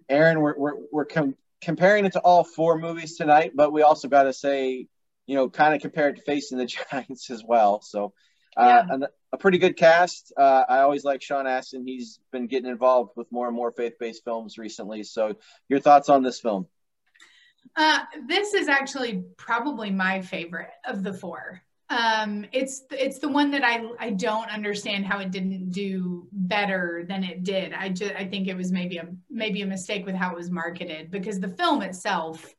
[0.08, 4.06] Erin, we're, we're, we're com- comparing it to all four movies tonight, but we also
[4.06, 4.86] got to say,
[5.26, 7.80] you know, kind of compare it to Facing the Giants as well.
[7.82, 8.12] So,
[8.56, 9.06] uh, yeah.
[9.32, 10.32] a, pretty good cast.
[10.36, 11.86] Uh, I always like Sean Astin.
[11.86, 15.02] He's been getting involved with more and more faith-based films recently.
[15.02, 15.36] So,
[15.68, 16.66] your thoughts on this film?
[17.76, 21.62] Uh, this is actually probably my favorite of the four.
[21.88, 27.04] Um, it's it's the one that I I don't understand how it didn't do better
[27.08, 27.72] than it did.
[27.72, 30.50] I just I think it was maybe a maybe a mistake with how it was
[30.50, 32.55] marketed because the film itself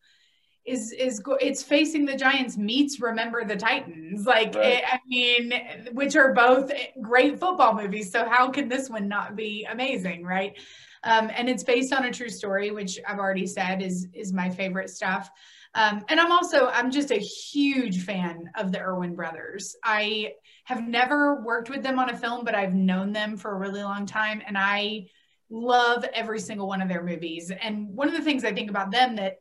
[0.68, 4.26] is is it's facing the Giants meets Remember the Titans.
[4.26, 4.80] Like right.
[4.80, 5.54] it, I mean,
[5.94, 8.12] which are both great football movies.
[8.12, 10.60] So how can this one not be amazing, right?
[11.04, 14.50] Um, and it's based on a true story, which I've already said is is my
[14.50, 15.32] favorite stuff.
[15.74, 19.76] Um, and I'm also, I'm just a huge fan of the Erwin brothers.
[19.84, 23.60] I have never worked with them on a film, but I've known them for a
[23.60, 24.42] really long time.
[24.48, 25.08] And I
[25.50, 27.52] love every single one of their movies.
[27.62, 29.38] And one of the things I think about them that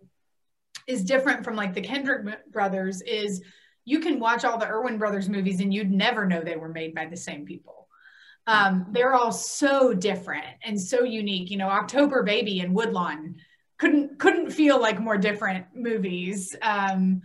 [0.87, 3.43] is different from like the Kendrick brothers is
[3.85, 6.95] you can watch all the Erwin brothers movies and you'd never know they were made
[6.95, 7.89] by the same people.
[8.49, 11.51] Um, they're all so different and so unique.
[11.51, 13.37] You know, October Baby and Woodlawn
[13.79, 16.55] couldn't couldn't feel like more different movies.
[16.63, 17.23] Um,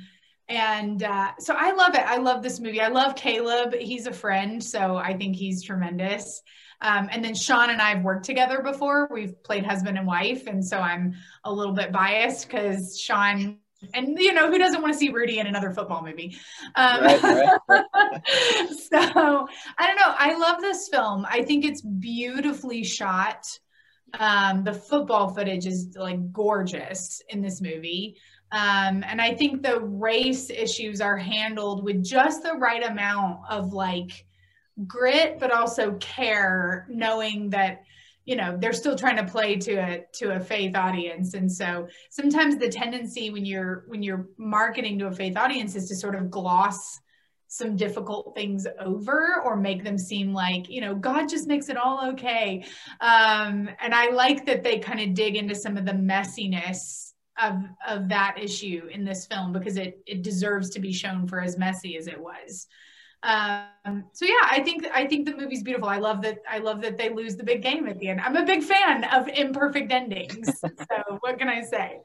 [0.49, 2.01] and uh, so I love it.
[2.01, 2.81] I love this movie.
[2.81, 3.73] I love Caleb.
[3.73, 6.41] He's a friend, so I think he's tremendous.
[6.81, 9.07] Um, and then Sean and I have worked together before.
[9.11, 11.13] We've played husband and wife, and so I'm
[11.43, 13.59] a little bit biased because Sean
[13.93, 16.37] and you know who doesn't want to see Rudy in another football movie?
[16.75, 18.21] Um, right, right, right.
[18.69, 20.13] so I don't know.
[20.17, 21.25] I love this film.
[21.27, 23.47] I think it's beautifully shot.
[24.19, 28.17] Um, the football footage is like gorgeous in this movie.
[28.51, 33.71] Um, and I think the race issues are handled with just the right amount of
[33.71, 34.25] like
[34.87, 37.83] grit, but also care, knowing that
[38.25, 41.33] you know they're still trying to play to a to a faith audience.
[41.33, 45.87] And so sometimes the tendency when you're when you're marketing to a faith audience is
[45.89, 46.99] to sort of gloss
[47.47, 51.75] some difficult things over or make them seem like you know god just makes it
[51.75, 52.63] all okay.
[53.01, 57.55] Um, and i like that they kind of dig into some of the messiness of
[57.87, 61.57] of that issue in this film because it it deserves to be shown for as
[61.57, 62.67] messy as it was
[63.23, 66.81] um, so yeah i think i think the movie's beautiful i love that i love
[66.81, 69.91] that they lose the big game at the end i'm a big fan of imperfect
[69.91, 71.99] endings so what can i say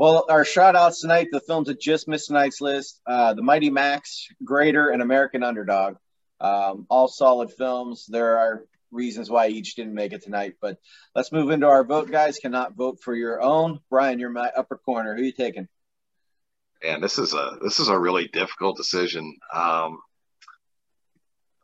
[0.00, 3.68] well, our shout outs tonight, the films that just missed tonight's list uh, The Mighty
[3.68, 5.96] Macs, Greater, and American Underdog.
[6.40, 8.06] Um, all solid films.
[8.08, 10.78] There are reasons why each didn't make it tonight, but
[11.14, 12.38] let's move into our vote, guys.
[12.38, 13.80] Cannot vote for your own.
[13.90, 15.14] Brian, you're my upper corner.
[15.14, 15.68] Who are you taking?
[16.82, 19.36] And this is a this is a really difficult decision.
[19.52, 19.98] Um,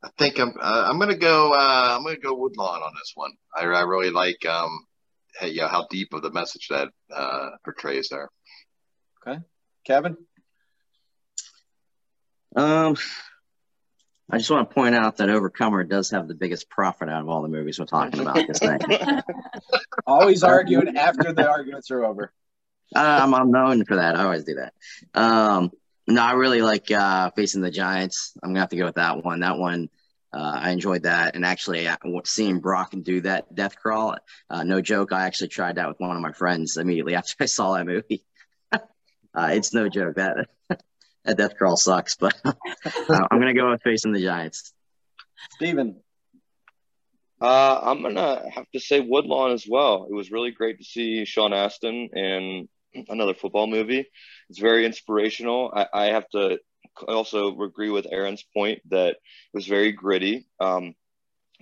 [0.02, 3.32] I think I'm uh, I'm gonna go uh, I'm gonna go Woodlawn on this one.
[3.54, 4.84] I, I really like um,
[5.38, 8.28] hey, yeah, how deep of the message that uh, portrays there.
[9.26, 9.40] Okay,
[9.86, 10.16] Kevin.
[12.54, 12.96] Um,
[14.30, 17.28] I just want to point out that Overcomer does have the biggest profit out of
[17.28, 18.80] all the movies we're talking about this thing.
[20.06, 22.32] Always arguing after the arguments are over.
[22.94, 24.16] Uh, I'm, I'm known for that.
[24.16, 24.74] I always do that.
[25.14, 25.70] Um,
[26.06, 28.32] no, I really like uh, facing the Giants.
[28.42, 29.40] I'm gonna have to go with that one.
[29.40, 29.88] That one,
[30.32, 34.16] uh, I enjoyed that, and actually uh, seeing Brock do that death crawl,
[34.48, 35.12] uh, no joke.
[35.12, 38.24] I actually tried that with one of my friends immediately after I saw that movie.
[39.34, 40.48] Uh, it's no joke that
[41.24, 42.52] that death crawl sucks, but uh,
[43.30, 44.72] I'm gonna go with facing the Giants.
[45.50, 46.00] Stephen.
[47.38, 50.06] Uh, I'm gonna have to say Woodlawn as well.
[50.10, 52.68] It was really great to see Sean Astin in
[53.08, 54.06] another football movie.
[54.48, 55.72] It's very inspirational.
[55.74, 56.58] I, I have to
[57.06, 59.18] also agree with Erin's point that it
[59.52, 60.46] was very gritty.
[60.60, 60.94] Um,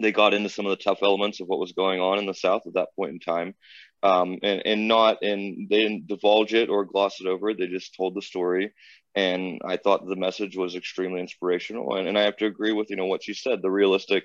[0.00, 2.34] they got into some of the tough elements of what was going on in the
[2.34, 3.54] South at that point in time.
[4.02, 7.54] Um, and, and not and they didn't divulge it or gloss it over.
[7.54, 8.72] They just told the story.
[9.14, 11.96] And I thought the message was extremely inspirational.
[11.96, 14.24] And, and I have to agree with, you know, what she said, the realistic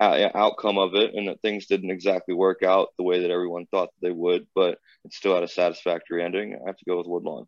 [0.00, 3.90] outcome of it and that things didn't exactly work out the way that everyone thought
[4.02, 6.54] they would, but it still had a satisfactory ending.
[6.54, 7.46] I have to go with Woodlawn.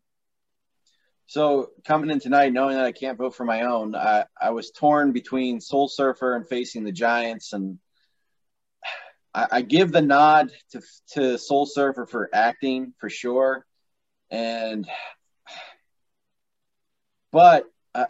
[1.27, 4.71] So coming in tonight, knowing that I can't vote for my own, I, I was
[4.71, 7.79] torn between Soul Surfer and facing the Giants, and
[9.33, 10.81] I, I give the nod to
[11.11, 13.65] to Soul Surfer for acting for sure,
[14.31, 14.87] and
[17.33, 18.05] but uh,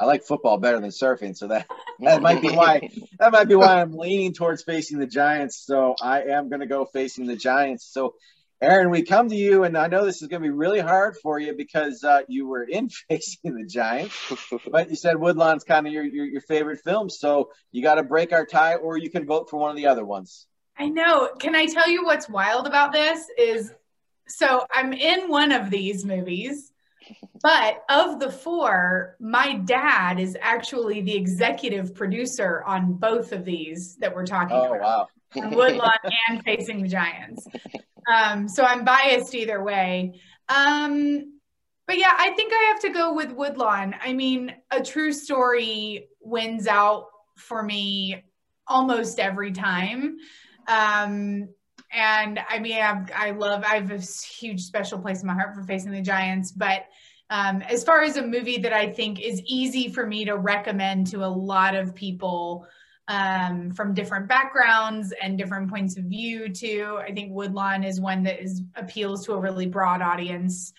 [0.00, 1.66] I like football better than surfing, so that
[2.00, 5.56] that might be why that might be why I'm leaning towards facing the Giants.
[5.64, 7.84] So I am going to go facing the Giants.
[7.84, 8.14] So
[8.60, 11.16] Erin, we come to you, and I know this is going to be really hard
[11.16, 14.16] for you because uh, you were in facing the Giants,
[14.70, 18.02] but you said Woodlawn's kind of your, your, your favorite film, so you got to
[18.02, 20.46] break our tie, or you can vote for one of the other ones.
[20.76, 21.30] I know.
[21.38, 23.26] Can I tell you what's wild about this?
[23.36, 23.72] Is
[24.26, 26.72] so I'm in one of these movies,
[27.42, 33.96] but of the four, my dad is actually the executive producer on both of these
[33.96, 35.08] that we're talking oh, about.
[35.34, 35.50] Wow.
[35.50, 37.46] Woodlawn and Facing the Giants.
[38.12, 40.20] Um, so I'm biased either way.
[40.48, 41.38] Um,
[41.86, 43.94] but yeah, I think I have to go with Woodlawn.
[44.02, 48.24] I mean, a true story wins out for me
[48.66, 50.18] almost every time.
[50.66, 51.48] Um,
[51.92, 55.54] and I mean, I've, I love, I have a huge special place in my heart
[55.54, 56.52] for Facing the Giants.
[56.52, 56.86] But
[57.30, 61.08] um, as far as a movie that I think is easy for me to recommend
[61.08, 62.66] to a lot of people
[63.08, 66.98] um, from different backgrounds and different points of view too.
[67.00, 70.72] I think Woodlawn is one that is appeals to a really broad audience.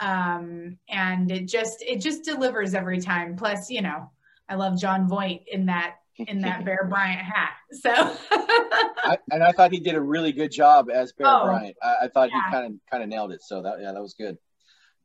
[0.00, 3.36] Um, and it just it just delivers every time.
[3.36, 4.10] Plus, you know,
[4.48, 7.50] I love Jon Voight in that in that Bear Bryant hat.
[7.72, 11.76] So I, and I thought he did a really good job as Bear Oh, Bryant.
[11.82, 12.42] I, I thought yeah.
[12.46, 13.42] he kind of kind of nailed it.
[13.42, 14.38] So that yeah, that was good.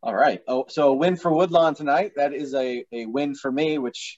[0.01, 0.41] All right.
[0.47, 2.13] Oh, so a win for Woodlawn tonight.
[2.15, 4.17] That is a, a win for me, which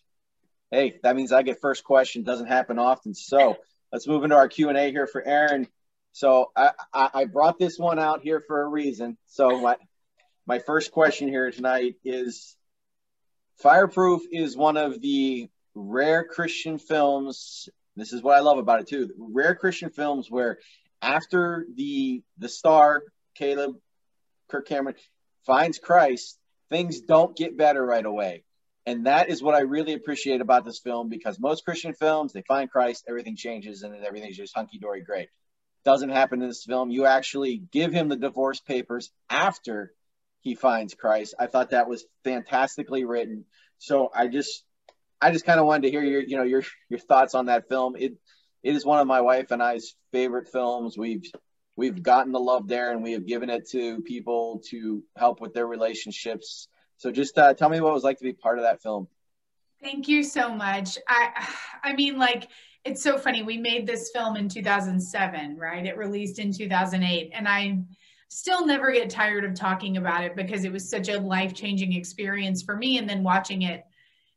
[0.70, 2.24] hey, that means I get first question.
[2.24, 3.14] Doesn't happen often.
[3.14, 3.58] So
[3.92, 5.68] let's move into our Q and A here for Erin.
[6.14, 9.18] So I, I, I brought this one out here for a reason.
[9.28, 9.78] So my
[10.46, 12.56] my first question here tonight is
[13.62, 17.70] Fireproof is one of the rare Christian films.
[17.96, 19.10] This is what I love about it too.
[19.18, 20.60] Rare Christian films where
[21.02, 23.04] after the the star
[23.36, 23.76] Caleb
[24.50, 24.96] Kirk Cameron
[25.46, 26.38] finds Christ,
[26.70, 28.44] things don't get better right away.
[28.86, 32.42] And that is what I really appreciate about this film because most Christian films, they
[32.48, 35.30] find Christ, everything changes, and then everything's just hunky dory great.
[35.86, 36.90] Doesn't happen in this film.
[36.90, 39.94] You actually give him the divorce papers after
[40.42, 41.36] he finds Christ.
[41.40, 43.46] I thought that was fantastically written.
[43.78, 44.64] So I just
[45.22, 47.70] I just kind of wanted to hear your you know your your thoughts on that
[47.70, 47.96] film.
[47.98, 48.14] It
[48.64, 50.98] it is one of my wife and I's favorite films.
[50.98, 51.24] We've
[51.76, 55.54] we've gotten the love there and we have given it to people to help with
[55.54, 56.68] their relationships.
[56.98, 59.08] So just uh, tell me what it was like to be part of that film.
[59.82, 60.98] Thank you so much.
[61.08, 61.48] I
[61.84, 62.50] I mean like
[62.84, 63.44] it's so funny.
[63.44, 65.86] We made this film in 2007, right?
[65.86, 67.80] It released in 2008 and I
[68.28, 72.64] still never get tired of talking about it because it was such a life-changing experience
[72.64, 73.84] for me and then watching it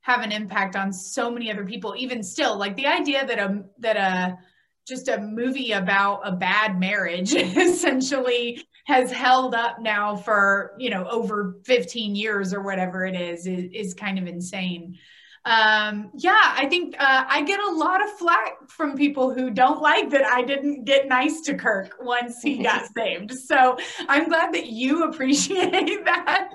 [0.04, 3.64] have an impact on so many other people even still like the idea that a
[3.78, 4.38] that a
[4.86, 11.08] just a movie about a bad marriage essentially has held up now for you know
[11.08, 14.98] over 15 years or whatever it is is, is kind of insane
[15.46, 19.82] um, yeah, I think uh, I get a lot of flack from people who don't
[19.82, 23.32] like that I didn't get nice to Kirk once he got saved.
[23.32, 23.76] So
[24.08, 26.48] I'm glad that you appreciate that.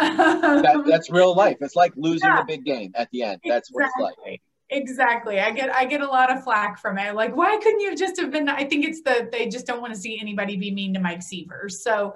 [0.00, 1.58] Um, that that's real life.
[1.60, 3.40] It's like losing yeah, a big game at the end.
[3.44, 4.02] That's exactly.
[4.02, 4.40] what it's like.
[4.70, 5.38] Exactly.
[5.38, 7.14] I get I get a lot of flack from it.
[7.14, 8.48] Like, why couldn't you just have been?
[8.48, 11.22] I think it's the they just don't want to see anybody be mean to Mike
[11.22, 11.68] Seaver.
[11.68, 12.14] So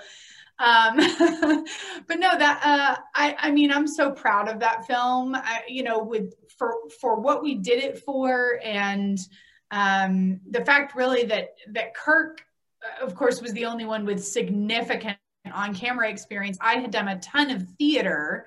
[0.59, 0.97] um,
[2.07, 5.35] but no, that uh, I, I mean, I'm so proud of that film.
[5.35, 9.19] I, you know, with for for what we did it for, and
[9.71, 12.43] um, the fact really that that Kirk,
[12.83, 15.19] uh, of course, was the only one with significant
[15.53, 16.59] on-camera experience.
[16.61, 18.47] I had done a ton of theater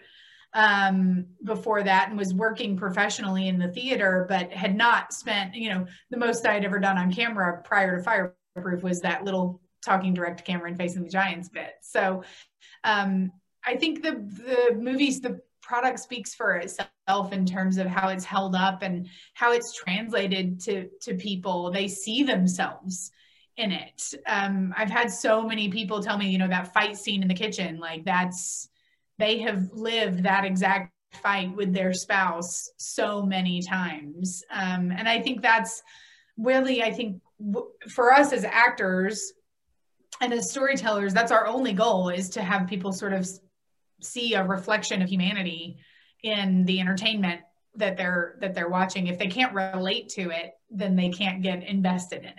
[0.53, 5.69] um, before that and was working professionally in the theater, but had not spent, you
[5.69, 9.61] know, the most I had ever done on camera prior to Fireproof was that little
[9.83, 11.73] talking direct to camera and facing the giants bit.
[11.81, 12.23] So
[12.83, 13.31] um,
[13.65, 18.25] I think the the movies the product speaks for itself in terms of how it's
[18.25, 21.71] held up and how it's translated to to people.
[21.71, 23.11] They see themselves
[23.57, 24.13] in it.
[24.25, 27.33] Um, I've had so many people tell me, you know, that fight scene in the
[27.33, 28.69] kitchen, like that's
[29.17, 34.43] they have lived that exact fight with their spouse so many times.
[34.49, 35.83] Um, and I think that's
[36.37, 39.33] really, I think w- for us as actors,
[40.21, 43.27] and as storytellers that's our only goal is to have people sort of
[44.01, 45.77] see a reflection of humanity
[46.23, 47.41] in the entertainment
[47.75, 49.07] that they're that they're watching.
[49.07, 52.35] If they can't relate to it then they can't get invested in it.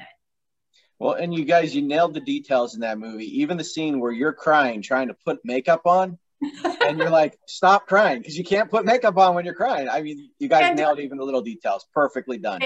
[0.98, 3.40] Well and you guys you nailed the details in that movie.
[3.40, 6.18] Even the scene where you're crying trying to put makeup on
[6.64, 9.88] and you're like stop crying because you can't put makeup on when you're crying.
[9.88, 11.86] I mean you guys and, nailed even the little details.
[11.94, 12.60] Perfectly done.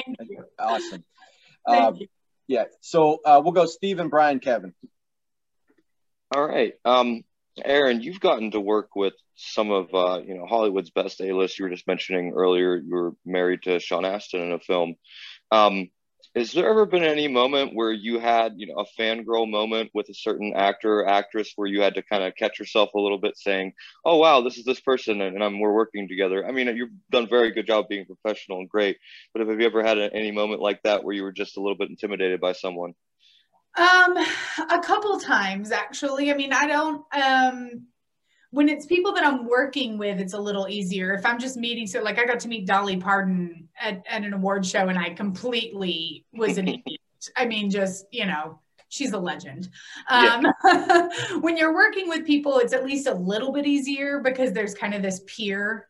[0.59, 1.05] Awesome.
[1.67, 1.99] Um,
[2.47, 4.75] yeah so uh, we'll go steve and brian kevin
[6.35, 6.75] all right.
[6.85, 7.23] Um,
[7.65, 11.59] Erin, you've gotten to work with some of uh, you know Hollywood's best A-list.
[11.59, 14.97] You were just mentioning earlier you were married to Sean Astin in a film.
[15.53, 15.91] Um,
[16.35, 20.09] has there ever been any moment where you had you know a fangirl moment with
[20.09, 23.19] a certain actor or actress where you had to kind of catch yourself a little
[23.19, 23.73] bit, saying,
[24.05, 27.25] "Oh wow, this is this person, and, and we're working together." I mean, you've done
[27.25, 28.99] a very good job being professional and great,
[29.33, 31.77] but have you ever had any moment like that where you were just a little
[31.79, 32.95] bit intimidated by someone?
[33.77, 34.17] Um,
[34.71, 36.31] a couple times actually.
[36.31, 37.05] I mean, I don't.
[37.13, 37.87] Um,
[38.51, 41.13] when it's people that I'm working with, it's a little easier.
[41.13, 44.33] If I'm just meeting, so like I got to meet Dolly Parton at, at an
[44.33, 47.01] award show, and I completely was an idiot.
[47.37, 49.71] I mean, just you know, she's a legend.
[50.09, 51.09] Um, yeah.
[51.41, 54.95] when you're working with people, it's at least a little bit easier because there's kind
[54.95, 55.89] of this peer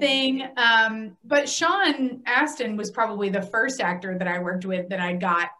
[0.00, 0.48] thing.
[0.56, 5.12] Um, but Sean Astin was probably the first actor that I worked with that I
[5.12, 5.50] got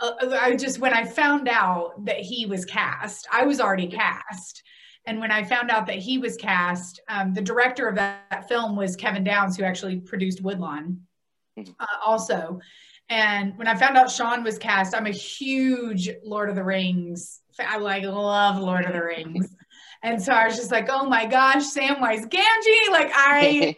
[0.00, 4.62] uh, I just when I found out that he was cast, I was already cast.
[5.06, 8.48] And when I found out that he was cast, um, the director of that, that,
[8.48, 11.00] film was Kevin Downes, who actually produced Woodlawn,
[11.58, 11.72] mm-hmm.
[11.80, 12.60] uh, also.
[13.08, 17.40] And when I found out Sean was cast, I'm a huge Lord of the Rings.
[17.58, 19.56] I like love Lord of the Rings.
[20.02, 22.90] And so I was just like, oh my gosh, Samwise Gamgee.
[22.90, 23.76] Like I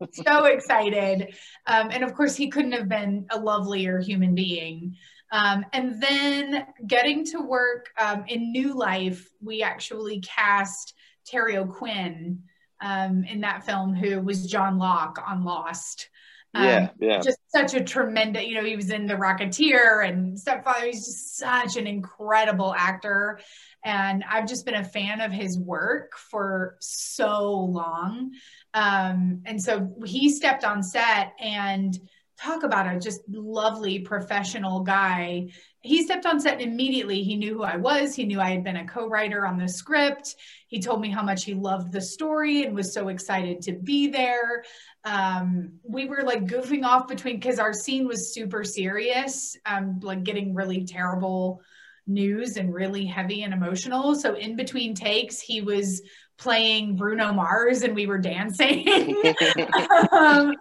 [0.00, 1.36] was so excited.
[1.68, 4.96] Um, and of course, he couldn't have been a lovelier human being.
[5.32, 10.94] Um, and then getting to work um, in New Life, we actually cast
[11.26, 12.42] Terry O'Quinn
[12.82, 16.10] um, in that film, who was John Locke on Lost.
[16.54, 17.20] Um, yeah, yeah.
[17.20, 20.84] Just such a tremendous, you know, he was in The Rocketeer and Stepfather.
[20.84, 23.40] He's just such an incredible actor.
[23.82, 28.32] And I've just been a fan of his work for so long.
[28.74, 31.98] Um, and so he stepped on set and
[32.42, 35.48] talk about a just lovely professional guy.
[35.80, 38.14] He stepped on set immediately he knew who I was.
[38.14, 40.36] He knew I had been a co writer on the script.
[40.66, 44.08] He told me how much he loved the story and was so excited to be
[44.08, 44.64] there.
[45.04, 50.24] Um, we were like goofing off between because our scene was super serious, um, like
[50.24, 51.62] getting really terrible
[52.06, 54.14] news and really heavy and emotional.
[54.14, 56.02] So in between takes, he was
[56.42, 58.84] playing Bruno Mars and we were dancing.
[60.12, 60.56] um,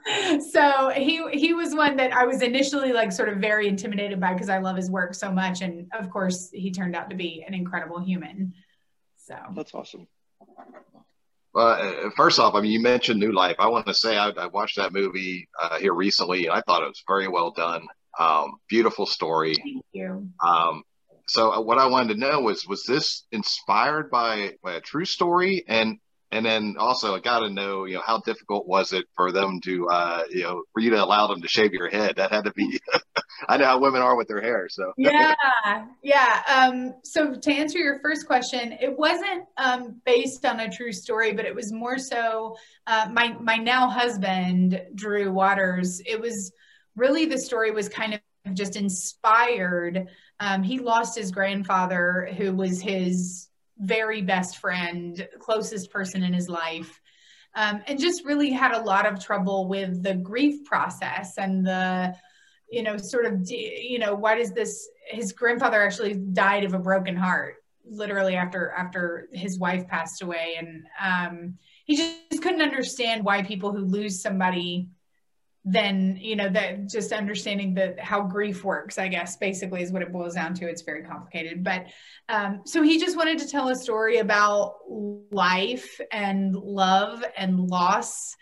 [0.51, 4.33] so he he was one that I was initially like sort of very intimidated by
[4.33, 7.43] because I love his work so much, and of course he turned out to be
[7.47, 8.53] an incredible human.
[9.17, 10.07] So that's awesome.
[11.53, 13.55] Uh, first off, I mean, you mentioned New Life.
[13.59, 16.83] I want to say I, I watched that movie uh, here recently, and I thought
[16.83, 17.85] it was very well done.
[18.19, 19.55] Um, beautiful story.
[19.55, 20.29] Thank you.
[20.45, 20.83] Um,
[21.31, 25.05] so uh, what I wanted to know was was this inspired by, by a true
[25.05, 25.97] story and
[26.33, 29.61] and then also I got to know you know how difficult was it for them
[29.63, 32.45] to uh, you know for you to allow them to shave your head that had
[32.45, 32.79] to be
[33.47, 34.67] I know how women are with their hair.
[34.69, 35.33] So yeah,
[36.03, 36.41] yeah.
[36.47, 41.33] Um, so to answer your first question, it wasn't um, based on a true story,
[41.33, 42.55] but it was more so
[42.87, 46.01] uh, my my now husband Drew Waters.
[46.05, 46.51] It was
[46.95, 48.20] really the story was kind of
[48.53, 50.07] just inspired.
[50.39, 56.49] Um, he lost his grandfather, who was his very best friend, closest person in his
[56.49, 56.99] life.
[57.55, 62.15] Um, and just really had a lot of trouble with the grief process and the
[62.69, 66.79] you know sort of you know why does this his grandfather actually died of a
[66.79, 73.25] broken heart literally after after his wife passed away and um, he just couldn't understand
[73.25, 74.87] why people who lose somebody
[75.63, 80.01] then you know that just understanding that how grief works i guess basically is what
[80.01, 80.67] it boils down to.
[80.67, 81.63] It's very complicated.
[81.63, 81.87] But
[82.29, 88.35] um, so he just wanted to tell a story about life and love and loss.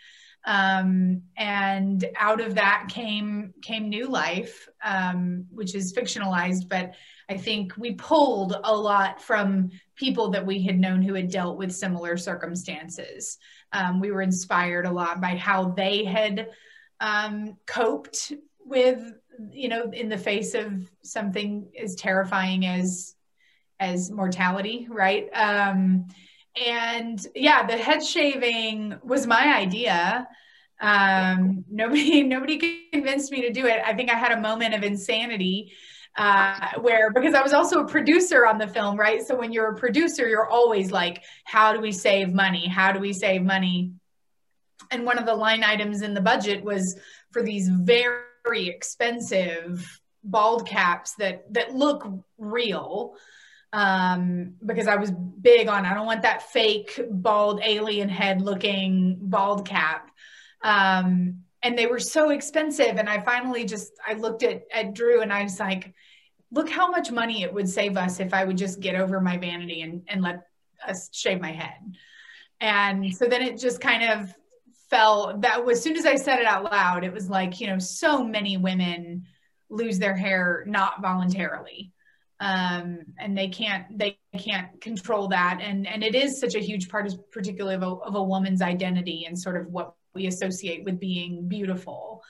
[0.46, 6.68] Um, and out of that came came new life um, which is fictionalized.
[6.68, 6.94] But
[7.28, 11.58] i think we pulled a lot from people that we had known who had dealt
[11.58, 13.36] with similar circumstances.
[13.72, 16.48] Um, we were inspired a lot by how they had
[17.00, 18.32] um, coped
[18.64, 19.12] with
[19.52, 23.14] you know in the face of something as terrifying as
[23.78, 26.06] as mortality right um
[26.66, 30.28] and yeah the head shaving was my idea
[30.80, 34.82] um nobody nobody convinced me to do it i think i had a moment of
[34.82, 35.72] insanity
[36.16, 39.24] uh, where because I was also a producer on the film, right?
[39.24, 42.66] So when you're a producer, you're always like, how do we save money?
[42.66, 43.92] How do we save money?
[44.90, 46.98] And one of the line items in the budget was
[47.30, 52.06] for these very expensive bald caps that that look
[52.38, 53.14] real
[53.72, 59.18] um, because I was big on I don't want that fake bald alien head looking
[59.20, 60.10] bald cap.
[60.62, 62.96] Um, and they were so expensive.
[62.96, 65.94] And I finally just I looked at at Drew and I was like,
[66.50, 69.36] look how much money it would save us if I would just get over my
[69.36, 70.42] vanity and, and let
[70.86, 71.94] us shave my head.
[72.60, 74.34] And so then it just kind of
[74.90, 77.78] felt that as soon as I said it out loud, it was like, you know,
[77.78, 79.26] so many women
[79.70, 81.92] lose their hair not voluntarily.
[82.40, 85.60] Um, and they can't they can't control that.
[85.62, 88.62] And and it is such a huge part of particularly of a, of a woman's
[88.62, 92.22] identity and sort of what we associate with being beautiful.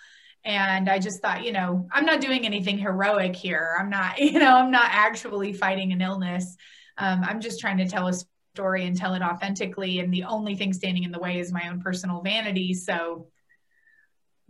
[0.45, 3.77] And i just thought you know i'm not doing anything heroic here.
[3.79, 6.57] I'm not you know i'm not actually fighting an illness.
[6.99, 8.13] Um, i'm just trying to tell a
[8.55, 11.69] story and tell it authentically and the only thing standing in the way is my
[11.69, 12.75] own personal vanity.
[12.75, 13.29] So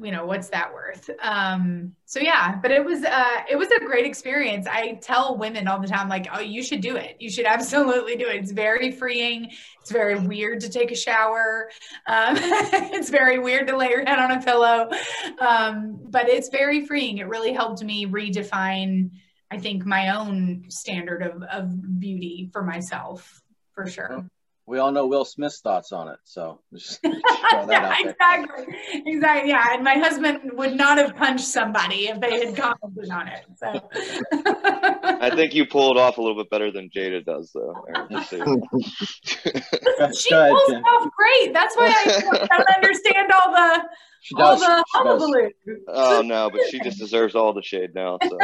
[0.02, 1.10] you know what's that worth?
[1.22, 4.66] Um so yeah but it was uh it was a great experience.
[4.66, 7.16] I tell women all the time like oh you should do it.
[7.20, 8.36] You should absolutely do it.
[8.36, 9.50] It's very freeing.
[9.82, 11.70] It's very weird to take a shower.
[12.06, 14.88] Um, it's very weird to lay your head on a pillow.
[15.38, 17.18] Um, but it's very freeing.
[17.18, 19.10] It really helped me redefine
[19.50, 23.39] i think my own standard of, of beauty for myself
[23.84, 24.24] for sure.
[24.66, 29.50] We all know Will Smith's thoughts on it, so just, yeah, exactly, exactly.
[29.50, 33.46] Yeah, and my husband would not have punched somebody if they had commented on it.
[33.56, 33.88] So
[35.20, 37.84] I think you pulled it off a little bit better than Jada does, though.
[38.20, 38.62] she pulls
[40.70, 41.52] it off great.
[41.52, 43.88] That's why I don't understand all the
[44.22, 44.60] she all does.
[44.60, 45.50] the hullabaloo.
[45.88, 48.18] Oh no, but she just deserves all the shade now.
[48.22, 48.38] So.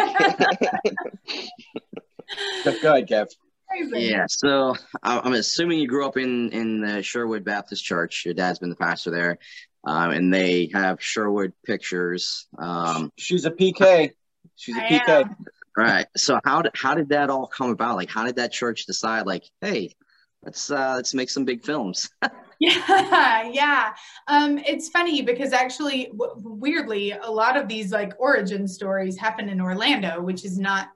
[2.83, 3.29] Go ahead, Kev.
[3.93, 8.25] Yeah, so I'm assuming you grew up in in the Sherwood Baptist Church.
[8.25, 9.39] Your dad's been the pastor there,
[9.85, 12.47] um, and they have Sherwood pictures.
[12.59, 14.11] Um, She's a PK.
[14.57, 15.09] She's a I PK.
[15.09, 15.37] Am.
[15.77, 16.07] Right.
[16.17, 17.97] So how did how did that all come about?
[17.97, 19.27] Like, how did that church decide?
[19.27, 19.95] Like, hey,
[20.43, 22.09] let's uh, let's make some big films.
[22.59, 23.95] yeah, yeah.
[24.27, 29.49] Um, it's funny because actually, w- weirdly, a lot of these like origin stories happen
[29.51, 30.89] in Orlando, which is not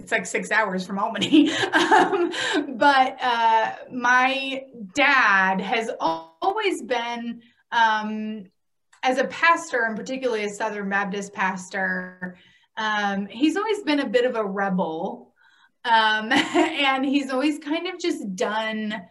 [0.00, 1.52] it's like six hours from Albany.
[1.72, 2.32] um,
[2.76, 7.42] but uh, my dad has always been,
[7.72, 8.44] um,
[9.02, 12.36] as a pastor, and particularly a Southern Baptist pastor,
[12.76, 15.34] um, he's always been a bit of a rebel.
[15.84, 19.02] Um, and he's always kind of just done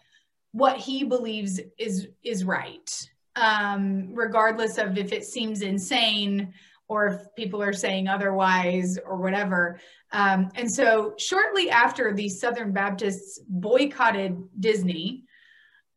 [0.51, 2.89] what he believes is is right,
[3.35, 6.53] um, regardless of if it seems insane
[6.89, 9.79] or if people are saying otherwise or whatever.
[10.11, 15.23] Um, and so, shortly after the Southern Baptists boycotted Disney,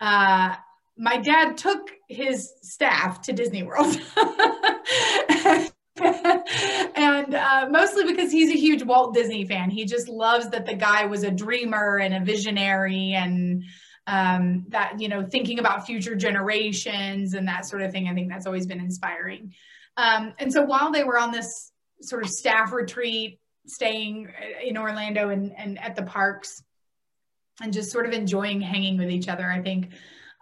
[0.00, 0.54] uh,
[0.98, 3.96] my dad took his staff to Disney World.
[5.96, 9.70] and uh, mostly because he's a huge Walt Disney fan.
[9.70, 13.64] He just loves that the guy was a dreamer and a visionary and
[14.06, 18.08] um, that, you know, thinking about future generations and that sort of thing.
[18.08, 19.54] I think that's always been inspiring.
[19.96, 24.28] Um, and so while they were on this sort of staff retreat, staying
[24.64, 26.62] in Orlando and, and at the parks,
[27.60, 29.90] and just sort of enjoying hanging with each other, I think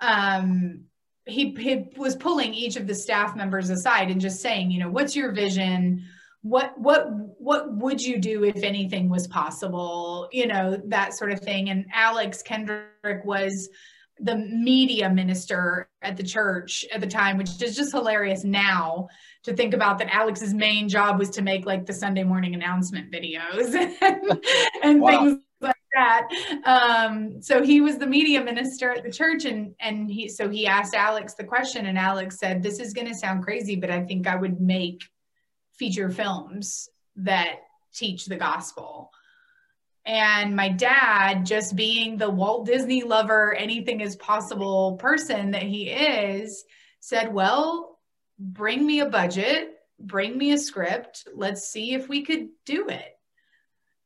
[0.01, 0.85] um,
[1.27, 4.89] he, he was pulling each of the staff members aside and just saying, you know,
[4.89, 6.05] what's your vision?
[6.43, 7.07] what what
[7.39, 11.85] what would you do if anything was possible you know that sort of thing and
[11.93, 13.69] alex kendrick was
[14.23, 19.09] the media minister at the church at the time which is just hilarious now
[19.43, 23.11] to think about that alex's main job was to make like the sunday morning announcement
[23.11, 24.45] videos and,
[24.83, 25.09] and wow.
[25.09, 26.29] things like that
[26.65, 30.67] um, so he was the media minister at the church and and he so he
[30.67, 34.03] asked alex the question and alex said this is going to sound crazy but i
[34.03, 35.03] think i would make
[35.81, 37.61] feature films that
[37.95, 39.11] teach the gospel.
[40.11, 45.89] And my dad, just being the Walt Disney lover, anything is possible person that he
[45.89, 46.65] is,
[46.99, 48.01] said, Well,
[48.37, 49.69] bring me a budget,
[50.01, 53.05] bring me a script, let's see if we could do it.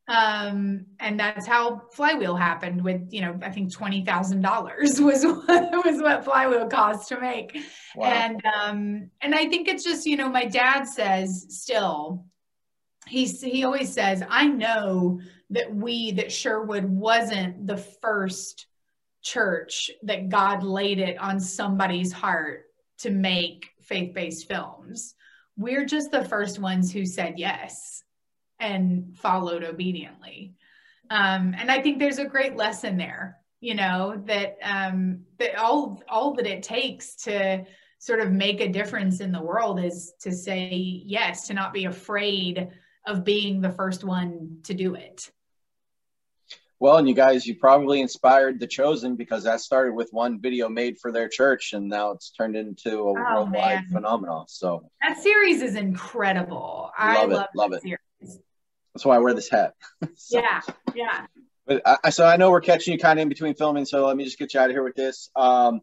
[0.07, 6.03] Um, and that's how Flywheel happened with, you know, I think $20,000 was what, was
[6.03, 7.57] what Flywheel cost to make.
[7.95, 8.05] Wow.
[8.05, 12.27] And, um, and I think it's just, you know, my dad says still,
[13.07, 15.19] he's, he always says, I know
[15.51, 18.67] that we, that Sherwood wasn't the first
[19.21, 22.65] church that God laid it on somebody's heart
[22.99, 25.15] to make faith-based films.
[25.57, 28.03] We're just the first ones who said yes
[28.59, 30.53] and followed obediently.
[31.09, 36.01] Um, and I think there's a great lesson there, you know, that um, that all
[36.09, 37.63] all that it takes to
[37.99, 40.69] sort of make a difference in the world is to say
[41.05, 42.69] yes, to not be afraid
[43.07, 45.31] of being the first one to do it.
[46.79, 50.67] Well, and you guys, you probably inspired the chosen because that started with one video
[50.67, 53.87] made for their church, and now it's turned into a oh, worldwide man.
[53.91, 54.45] phenomenon.
[54.49, 56.91] So that series is incredible.
[56.99, 57.81] Love I it, love, love it.
[57.81, 58.39] Series.
[58.93, 59.73] That's why I wear this hat.
[60.15, 60.61] so, yeah,
[60.93, 61.25] yeah.
[61.65, 64.17] But I, so I know we're catching you kind of in between filming, so let
[64.17, 65.29] me just get you out of here with this.
[65.35, 65.81] Um,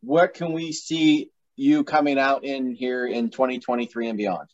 [0.00, 4.48] what can we see you coming out in here in 2023 and beyond?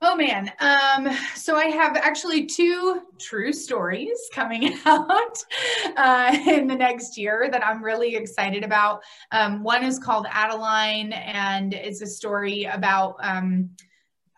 [0.00, 0.52] Oh man.
[0.60, 5.42] Um, so I have actually two true stories coming out
[5.96, 9.02] uh, in the next year that I'm really excited about.
[9.32, 13.70] Um, one is called Adeline, and it's a story about um,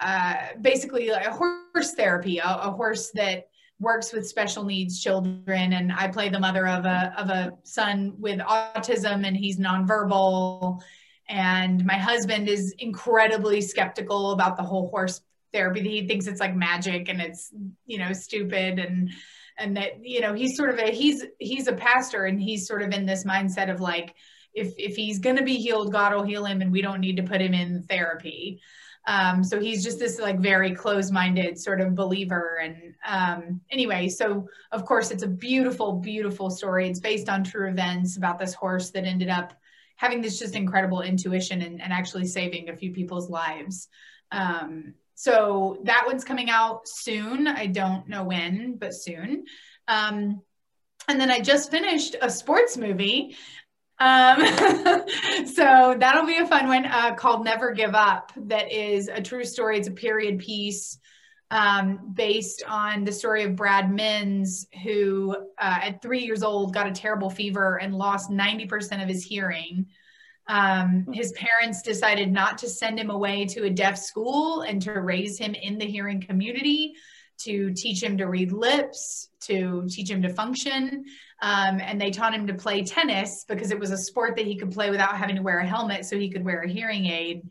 [0.00, 3.48] uh, basically a horse therapy, a, a, horse that
[3.80, 5.74] works with special needs children.
[5.74, 10.80] And I play the mother of a of a son with autism, and he's nonverbal.
[11.28, 15.20] And my husband is incredibly skeptical about the whole horse
[15.52, 15.80] therapy.
[15.80, 17.52] He thinks it's like magic and it's
[17.86, 19.10] you know stupid and
[19.58, 22.82] and that you know he's sort of a he's he's a pastor and he's sort
[22.82, 24.14] of in this mindset of like
[24.54, 27.16] if if he's going to be healed god will heal him and we don't need
[27.16, 28.60] to put him in therapy
[29.06, 32.60] um, so he's just this like very close-minded sort of believer.
[32.62, 36.88] And um, anyway, so of course it's a beautiful, beautiful story.
[36.88, 39.54] It's based on true events about this horse that ended up
[39.96, 43.88] having this just incredible intuition and, and actually saving a few people's lives.
[44.32, 47.46] Um, so that one's coming out soon.
[47.46, 49.44] I don't know when, but soon.
[49.86, 50.40] Um,
[51.08, 53.36] and then I just finished a sports movie
[54.00, 54.38] um,
[55.46, 58.32] so that'll be a fun one uh, called Never Give Up.
[58.34, 59.78] That is a true story.
[59.78, 60.98] It's a period piece
[61.50, 66.86] um, based on the story of Brad Mins, who uh, at three years old got
[66.86, 69.86] a terrible fever and lost 90% of his hearing.
[70.50, 74.92] Um, his parents decided not to send him away to a deaf school and to
[74.94, 76.94] raise him in the hearing community
[77.44, 81.04] to teach him to read lips, to teach him to function.
[81.40, 84.58] Um, and they taught him to play tennis because it was a sport that he
[84.58, 87.42] could play without having to wear a helmet so he could wear a hearing aid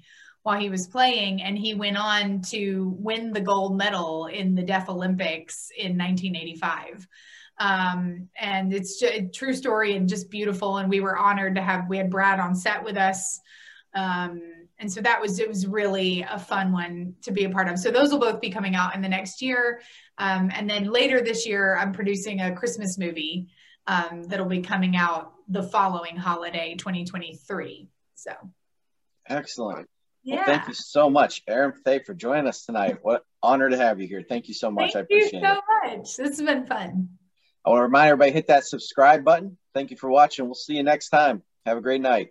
[0.44, 1.42] while he was playing.
[1.42, 7.08] And he went on to win the gold medal in the Deaf Olympics in 1985.
[7.60, 10.78] Um, and it's a true story and just beautiful.
[10.78, 13.40] And we were honored to have, we had Brad on set with us.
[13.94, 14.42] Um,
[14.80, 17.78] and so that was it was really a fun one to be a part of
[17.78, 19.82] so those will both be coming out in the next year
[20.18, 23.48] um, and then later this year i'm producing a christmas movie
[23.88, 28.32] um, that'll be coming out the following holiday 2023 so
[29.28, 29.88] excellent
[30.22, 30.36] yeah.
[30.36, 32.98] Well, thank you so much, Erin Faye, for joining us tonight.
[33.02, 34.22] What honor to have you here.
[34.28, 34.94] Thank you so much.
[34.94, 35.98] Thank I appreciate you so it.
[35.98, 36.18] much.
[36.18, 37.10] This has been fun.
[37.66, 39.58] I want to remind everybody hit that subscribe button.
[39.74, 40.46] Thank you for watching.
[40.46, 41.44] We'll see you next time.
[41.66, 42.30] Have a great night.